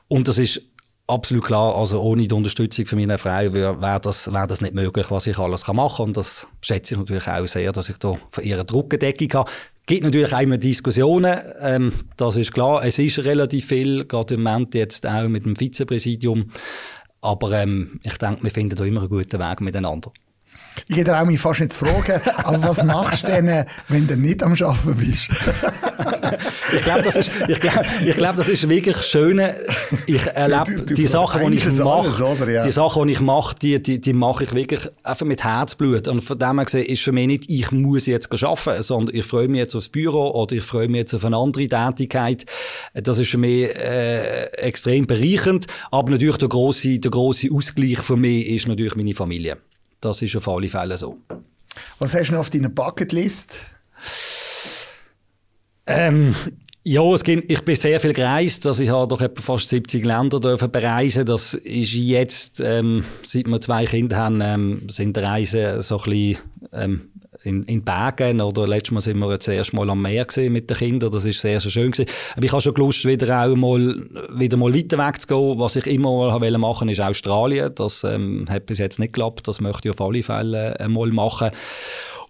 Und 0.08 0.26
das 0.26 0.38
ist 0.38 0.62
absolut 1.06 1.44
klar, 1.44 1.76
also 1.76 2.02
ohne 2.02 2.26
die 2.26 2.34
Unterstützung 2.34 2.86
von 2.86 2.98
meiner 2.98 3.18
Frau 3.18 3.52
wäre 3.54 3.80
wär 3.80 4.00
das, 4.00 4.32
wär 4.32 4.48
das 4.48 4.60
nicht 4.60 4.74
möglich, 4.74 5.06
was 5.10 5.28
ich 5.28 5.38
alles 5.38 5.64
machen 5.68 5.96
kann. 5.96 6.06
Und 6.06 6.16
das 6.16 6.48
schätze 6.60 6.94
ich 6.94 6.98
natürlich 6.98 7.28
auch 7.28 7.46
sehr, 7.46 7.70
dass 7.70 7.88
ich 7.88 7.98
da 7.98 8.16
von 8.32 8.42
ihrer 8.42 8.64
Druckdeckung 8.64 9.32
habe 9.32 9.50
gibt 9.86 10.02
natürlich 10.02 10.34
auch 10.34 10.40
immer 10.40 10.58
Diskussionen, 10.58 11.38
ähm, 11.60 11.92
das 12.16 12.36
ist 12.36 12.52
klar. 12.52 12.84
Es 12.84 12.98
ist 12.98 13.20
relativ 13.20 13.66
viel, 13.66 14.04
gerade 14.04 14.34
im 14.34 14.42
Moment 14.42 14.74
jetzt 14.74 15.06
auch 15.06 15.28
mit 15.28 15.44
dem 15.44 15.56
Vizepräsidium. 15.56 16.50
Aber 17.20 17.52
ähm, 17.52 18.00
ich 18.02 18.18
denke, 18.18 18.42
wir 18.42 18.50
finden 18.50 18.76
da 18.76 18.84
immer 18.84 19.00
einen 19.00 19.08
guten 19.08 19.40
Weg 19.40 19.60
miteinander. 19.60 20.12
Ich 20.88 21.10
auch 21.10 21.24
mich 21.24 21.40
fast 21.40 21.60
nicht 21.60 21.72
zu 21.72 21.84
fragen, 21.84 22.20
aber 22.44 22.68
was 22.68 22.84
machst 22.84 23.24
du 23.24 23.28
denn, 23.28 23.64
wenn 23.88 24.06
du 24.06 24.16
nicht 24.16 24.42
am 24.42 24.52
Arbeiten 24.52 24.96
bist? 24.96 25.28
ich 26.76 26.82
glaube, 26.82 27.02
das 27.02 27.16
ist, 27.16 27.30
ich 27.48 27.60
glaube, 27.60 27.84
ich 28.04 28.16
glaube, 28.16 28.36
das 28.36 28.48
ist 28.48 28.68
wirklich 28.68 28.96
schön. 28.98 29.40
Ich 30.06 30.26
erlebe 30.26 30.82
die 30.82 31.06
Sachen, 31.06 31.50
die 31.50 31.56
ich 31.56 31.78
mache, 31.78 32.52
ja. 32.52 32.64
die 32.64 32.72
Sachen, 32.72 33.06
die 33.06 33.12
ich 33.12 33.20
mache, 33.20 33.54
die, 33.60 33.82
die, 33.82 34.00
die 34.00 34.12
mache 34.12 34.44
ich 34.44 34.54
wirklich 34.54 34.88
einfach 35.02 35.26
mit 35.26 35.42
Herzblut. 35.44 36.08
Und 36.08 36.22
von 36.22 36.38
dem 36.38 36.58
her 36.58 36.64
gesehen 36.64 36.86
ist 36.86 37.02
für 37.02 37.12
mich 37.12 37.26
nicht, 37.26 37.50
ich 37.50 37.70
muss 37.70 38.06
jetzt 38.06 38.30
arbeiten, 38.32 38.82
sondern 38.82 39.14
ich 39.14 39.24
freue 39.24 39.48
mich 39.48 39.58
jetzt 39.58 39.74
aufs 39.74 39.88
Büro 39.88 40.30
oder 40.30 40.56
ich 40.56 40.64
freue 40.64 40.88
mich 40.88 41.00
jetzt 41.00 41.14
auf 41.14 41.24
eine 41.24 41.36
andere 41.36 41.68
Tätigkeit. 41.68 42.44
Das 42.94 43.18
ist 43.18 43.30
für 43.30 43.38
mich 43.38 43.74
äh, 43.76 44.46
extrem 44.56 45.06
bereichernd. 45.06 45.66
Aber 45.90 46.10
natürlich 46.10 46.36
der 46.36 46.48
große, 46.48 46.98
der 46.98 47.10
große 47.10 47.48
Ausgleich 47.52 47.98
für 47.98 48.16
mich 48.16 48.48
ist 48.48 48.68
natürlich 48.68 48.96
meine 48.96 49.14
Familie. 49.14 49.56
Das 50.06 50.22
ist 50.22 50.36
auf 50.36 50.48
alle 50.48 50.68
Fälle 50.68 50.96
so. 50.96 51.18
Was 51.98 52.14
hast 52.14 52.28
du 52.28 52.32
noch 52.32 52.40
auf 52.40 52.50
deiner 52.50 52.68
Bucketlist? 52.68 53.58
Ähm, 55.86 56.34
ja, 56.84 57.02
es 57.12 57.24
gibt, 57.24 57.50
ich 57.50 57.62
bin 57.62 57.74
sehr 57.74 57.98
viel 57.98 58.12
gereist. 58.12 58.66
Also 58.66 58.82
ich 58.82 58.90
habe 58.90 59.08
doch 59.08 59.20
etwa 59.20 59.42
fast 59.42 59.68
70 59.68 60.04
Länder 60.04 60.38
dürfen 60.38 60.70
bereisen. 60.70 61.26
Das 61.26 61.54
ist 61.54 61.94
jetzt, 61.94 62.60
ähm, 62.60 63.04
seit 63.24 63.48
wir 63.48 63.60
zwei 63.60 63.84
Kinder 63.86 64.16
haben, 64.16 64.40
ähm, 64.40 64.88
sind 64.88 65.18
Reisen 65.18 65.80
so 65.80 65.98
ein 65.98 66.10
bisschen, 66.10 66.38
ähm, 66.72 67.10
in, 67.46 67.62
in 67.64 67.82
Bergen 67.82 68.40
oder 68.40 68.66
letztes 68.66 68.90
Mal 68.90 69.00
sind 69.00 69.18
wir 69.18 69.30
jetzt 69.30 69.48
erst 69.48 69.72
mal 69.72 69.88
am 69.88 70.02
Meer 70.02 70.24
gesehen 70.24 70.52
mit 70.52 70.68
den 70.68 70.76
Kindern. 70.76 71.10
Das 71.10 71.24
ist 71.24 71.40
sehr, 71.40 71.60
sehr 71.60 71.70
schön 71.70 71.92
gewesen. 71.92 72.10
Aber 72.36 72.44
ich 72.44 72.52
habe 72.52 72.60
schon 72.60 72.74
Lust, 72.74 73.04
wieder 73.04 73.44
auch 73.44 73.54
mal, 73.54 74.04
wieder 74.30 74.56
mal 74.56 74.74
weiter 74.74 74.98
weg 74.98 75.20
zu 75.20 75.28
gehen. 75.28 75.58
Was 75.58 75.76
ich 75.76 75.86
immer 75.86 76.38
mal 76.38 76.58
machen 76.58 76.88
ist 76.88 77.00
Australien. 77.00 77.72
Das 77.74 78.04
ähm, 78.04 78.46
hat 78.50 78.66
bis 78.66 78.78
jetzt 78.78 78.98
nicht 78.98 79.12
geklappt. 79.12 79.46
Das 79.46 79.60
möchte 79.60 79.88
ich 79.88 79.94
auf 79.94 80.00
alle 80.00 80.22
Fälle 80.22 80.78
einmal 80.80 81.08
machen. 81.08 81.50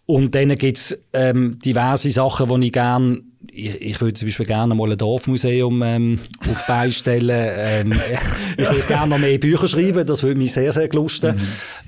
Und 0.07 0.35
dann 0.35 0.57
gibt's 0.57 0.97
ähm, 1.13 1.59
diverse 1.59 2.11
Sachen, 2.13 2.61
die 2.61 2.67
ich 2.69 2.73
gerne 2.73 3.23
ich, 3.57 3.81
ich 3.81 4.01
würde 4.01 4.15
zum 4.15 4.29
Beispiel 4.29 4.47
gerne 4.47 4.75
mal 4.75 4.91
ein 4.91 4.99
Dorfmuseum 4.99 5.83
ähm, 5.83 6.19
auf 6.49 6.67
beistellen. 6.67 7.51
ähm, 7.59 7.93
ich 8.57 8.71
würde 8.71 8.87
gerne 8.87 9.09
noch 9.09 9.19
mehr 9.19 9.39
Bücher 9.39 9.67
schreiben, 9.67 10.07
das 10.07 10.23
würde 10.23 10.39
mich 10.39 10.53
sehr, 10.53 10.73
sehr 10.73 10.89
lusten. 10.93 11.37
Mhm. 11.37 11.43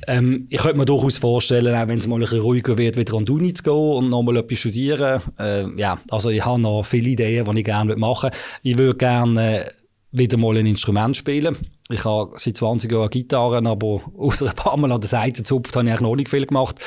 Ähm, 0.07 0.46
ich 0.50 0.59
könnte 0.59 0.78
mir 0.78 0.85
durchaus 0.85 1.18
vorstellen, 1.18 1.74
auch 1.74 1.88
wenn 1.88 1.98
es 1.98 2.07
mal 2.07 2.16
ein 2.16 2.20
bisschen 2.20 2.40
ruhiger 2.40 2.78
wird, 2.78 2.96
wieder 2.96 3.14
an 3.14 3.26
die 3.26 3.33
Uni 3.33 3.52
zu 3.52 3.62
gehen 3.62 3.72
und 3.72 4.11
noch 4.11 4.22
mal 4.22 4.37
etwas 4.37 4.59
studieren. 4.59 5.20
Äh, 5.38 5.68
ja, 5.78 5.98
also 6.11 6.31
ich 6.31 6.44
habe 6.44 6.61
noch 6.61 6.85
viele 6.85 7.11
Ideen, 7.11 7.44
die 7.44 7.59
ich 7.59 7.64
gerne 7.64 7.96
machen 7.96 8.31
würde. 8.31 8.37
Ich 8.62 8.78
würde 8.78 8.96
gerne 8.96 9.64
äh, 9.64 9.70
wieder 10.12 10.37
mal 10.38 10.57
ein 10.57 10.66
Instrument 10.66 11.16
spielen. 11.16 11.57
Ich 11.90 12.04
habe 12.04 12.33
seit 12.37 12.57
20 12.57 12.90
Jahren 12.90 13.11
Gitarren, 13.11 13.66
aber 13.66 14.00
außer 14.18 14.48
ein 14.48 14.57
paar 14.57 14.76
Mal 14.76 14.92
an 14.92 15.00
der 15.00 15.09
Seite 15.09 15.42
zupft, 15.42 15.76
habe 15.76 15.87
ich 15.87 15.92
eigentlich 15.92 16.02
noch 16.02 16.16
nicht 16.16 16.31
viel 16.31 16.46
gemacht. 16.46 16.81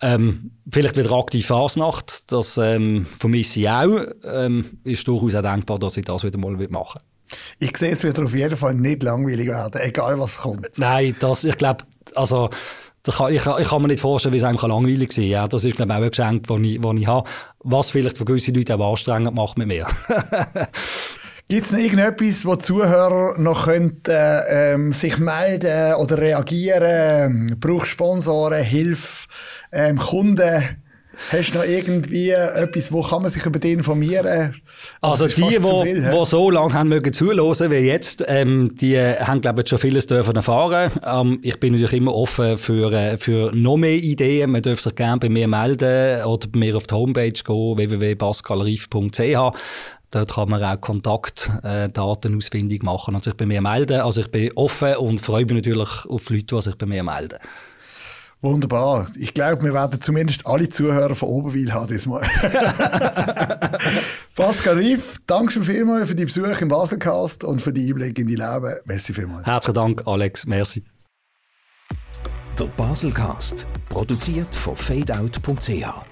Ähm, 0.00 0.52
vielleicht 0.70 0.96
wieder 0.96 1.12
aktiv 1.12 1.46
Fasnacht, 1.46 2.30
das 2.30 2.56
ähm, 2.56 3.06
vermisse 3.18 3.60
ich 3.60 3.68
auch. 3.68 4.00
Ähm, 4.24 4.78
ist 4.84 5.06
durchaus 5.08 5.34
auch 5.34 5.42
denkbar, 5.42 5.78
dass 5.78 5.96
ich 5.96 6.04
das 6.04 6.22
wieder 6.22 6.38
mal 6.38 6.56
machen 6.68 7.00
Ich 7.58 7.76
sehe, 7.76 7.90
es 7.90 8.04
wird 8.04 8.18
auf 8.20 8.34
jeden 8.34 8.56
Fall 8.56 8.74
nicht 8.74 9.02
langweilig 9.02 9.48
werden, 9.48 9.80
egal 9.82 10.18
was 10.18 10.38
kommt. 10.38 10.78
Nein, 10.78 11.16
das, 11.18 11.44
ich 11.44 11.56
glaube, 11.56 11.84
also, 12.14 12.48
kann, 13.16 13.32
ich, 13.32 13.44
ich, 13.44 13.68
kann 13.68 13.82
mir 13.82 13.88
nicht 13.88 14.00
vorstellen, 14.00 14.32
wie 14.34 14.38
es 14.38 14.44
einem 14.44 14.58
langweilig 14.58 15.12
sein 15.12 15.24
kann. 15.24 15.30
Ja, 15.30 15.48
das 15.48 15.64
ist, 15.64 15.76
glaube 15.76 15.92
ich, 15.92 15.98
auch 15.98 16.02
ein 16.02 16.10
Geschenk, 16.10 16.46
das 16.46 16.58
ich, 16.60 16.80
das 16.80 16.94
ich 16.94 17.06
habe. 17.06 17.28
Was 17.60 17.90
vielleicht 17.90 18.18
für 18.18 18.24
gewisse 18.24 18.52
Leute 18.52 18.76
auch 18.76 18.90
anstrengend 18.90 19.34
macht 19.34 19.58
mit 19.58 19.68
mir. 19.68 19.86
Gibt 21.50 21.64
es 21.64 21.72
noch 21.72 21.78
irgendetwas, 21.78 22.44
wo 22.44 22.56
Zuhörer 22.56 23.38
noch 23.38 23.64
könnten, 23.64 24.10
äh, 24.10 24.72
ähm, 24.74 24.92
sich 24.92 25.16
melden 25.16 25.94
oder 25.94 26.18
reagieren? 26.18 27.56
Brauchst 27.58 27.88
Sponsoren, 27.92 28.62
Hilfe, 28.62 29.26
ähm, 29.72 29.98
Kunden? 29.98 30.62
Hast 31.32 31.50
du 31.52 31.58
noch 31.58 31.64
irgendwie 31.64 32.30
etwas, 32.30 32.92
wo 32.92 33.02
kann 33.02 33.22
man 33.22 33.30
sich 33.30 33.44
über 33.44 33.58
dich 33.58 33.72
informieren? 33.72 34.54
Also, 35.00 35.24
also 35.24 35.48
die, 35.48 35.56
die 35.56 36.02
so, 36.02 36.24
so 36.24 36.50
lange 36.50 36.74
haben 36.74 36.90
mögen 36.90 37.12
zuhören 37.12 37.70
wie 37.72 37.76
jetzt, 37.76 38.24
ähm, 38.28 38.76
die 38.80 38.96
haben, 38.98 39.40
glaube 39.40 39.62
ich, 39.62 39.68
schon 39.68 39.80
vieles 39.80 40.06
dürfen 40.06 40.36
erfahren. 40.36 40.92
Ähm, 41.04 41.40
ich 41.42 41.58
bin 41.58 41.72
natürlich 41.72 41.94
immer 41.94 42.14
offen 42.14 42.56
für, 42.56 42.92
äh, 42.92 43.18
für 43.18 43.50
noch 43.52 43.78
mehr 43.78 43.96
Ideen. 43.96 44.52
Man 44.52 44.62
darf 44.62 44.80
sich 44.80 44.94
gerne 44.94 45.18
bei 45.18 45.28
mir 45.28 45.48
melden 45.48 46.22
oder 46.24 46.46
bei 46.46 46.58
mir 46.58 46.76
auf 46.76 46.86
die 46.86 46.94
Homepage 46.94 47.32
gehen, 47.32 47.78
www.pascalrief.ch. 47.78 49.58
Dort 50.10 50.34
kann 50.34 50.48
man 50.48 50.62
auch 50.64 50.80
Kontaktdaten 50.80 52.36
ausfindig 52.36 52.82
machen 52.82 53.14
und 53.14 53.22
sich 53.22 53.34
bei 53.34 53.44
mir 53.44 53.60
melden. 53.60 54.00
Also 54.00 54.22
ich 54.22 54.30
bin 54.30 54.50
offen 54.54 54.96
und 54.96 55.20
freue 55.20 55.44
mich 55.44 55.56
natürlich 55.56 56.06
auf 56.06 56.30
Leute, 56.30 56.56
die 56.56 56.62
sich 56.62 56.76
bei 56.76 56.86
mir 56.86 57.02
melden. 57.02 57.38
Wunderbar. 58.40 59.08
Ich 59.18 59.34
glaube, 59.34 59.64
wir 59.64 59.74
werden 59.74 60.00
zumindest 60.00 60.46
alle 60.46 60.68
Zuhörer 60.68 61.16
von 61.16 61.28
Oberwil 61.28 61.72
haben 61.72 61.88
diesmal. 61.88 62.22
Pascal 64.36 64.76
Riff, 64.76 65.16
danke 65.26 65.50
schon 65.50 65.64
vielmals 65.64 66.08
für 66.08 66.14
die 66.14 66.24
Besuch 66.24 66.60
im 66.60 66.68
Baselcast 66.68 67.42
und 67.42 67.60
für 67.60 67.72
die 67.72 67.90
Einblick 67.90 68.16
in 68.18 68.28
die 68.28 68.36
Leben. 68.36 68.74
Merci 68.84 69.12
vielmals. 69.12 69.44
Herzlichen 69.44 69.74
Dank, 69.74 70.06
Alex. 70.06 70.46
Merci. 70.46 70.84
Der 72.58 72.66
Baselcast, 72.66 73.66
produziert 73.88 74.54
von 74.54 74.76
fadeout.ch. 74.76 76.07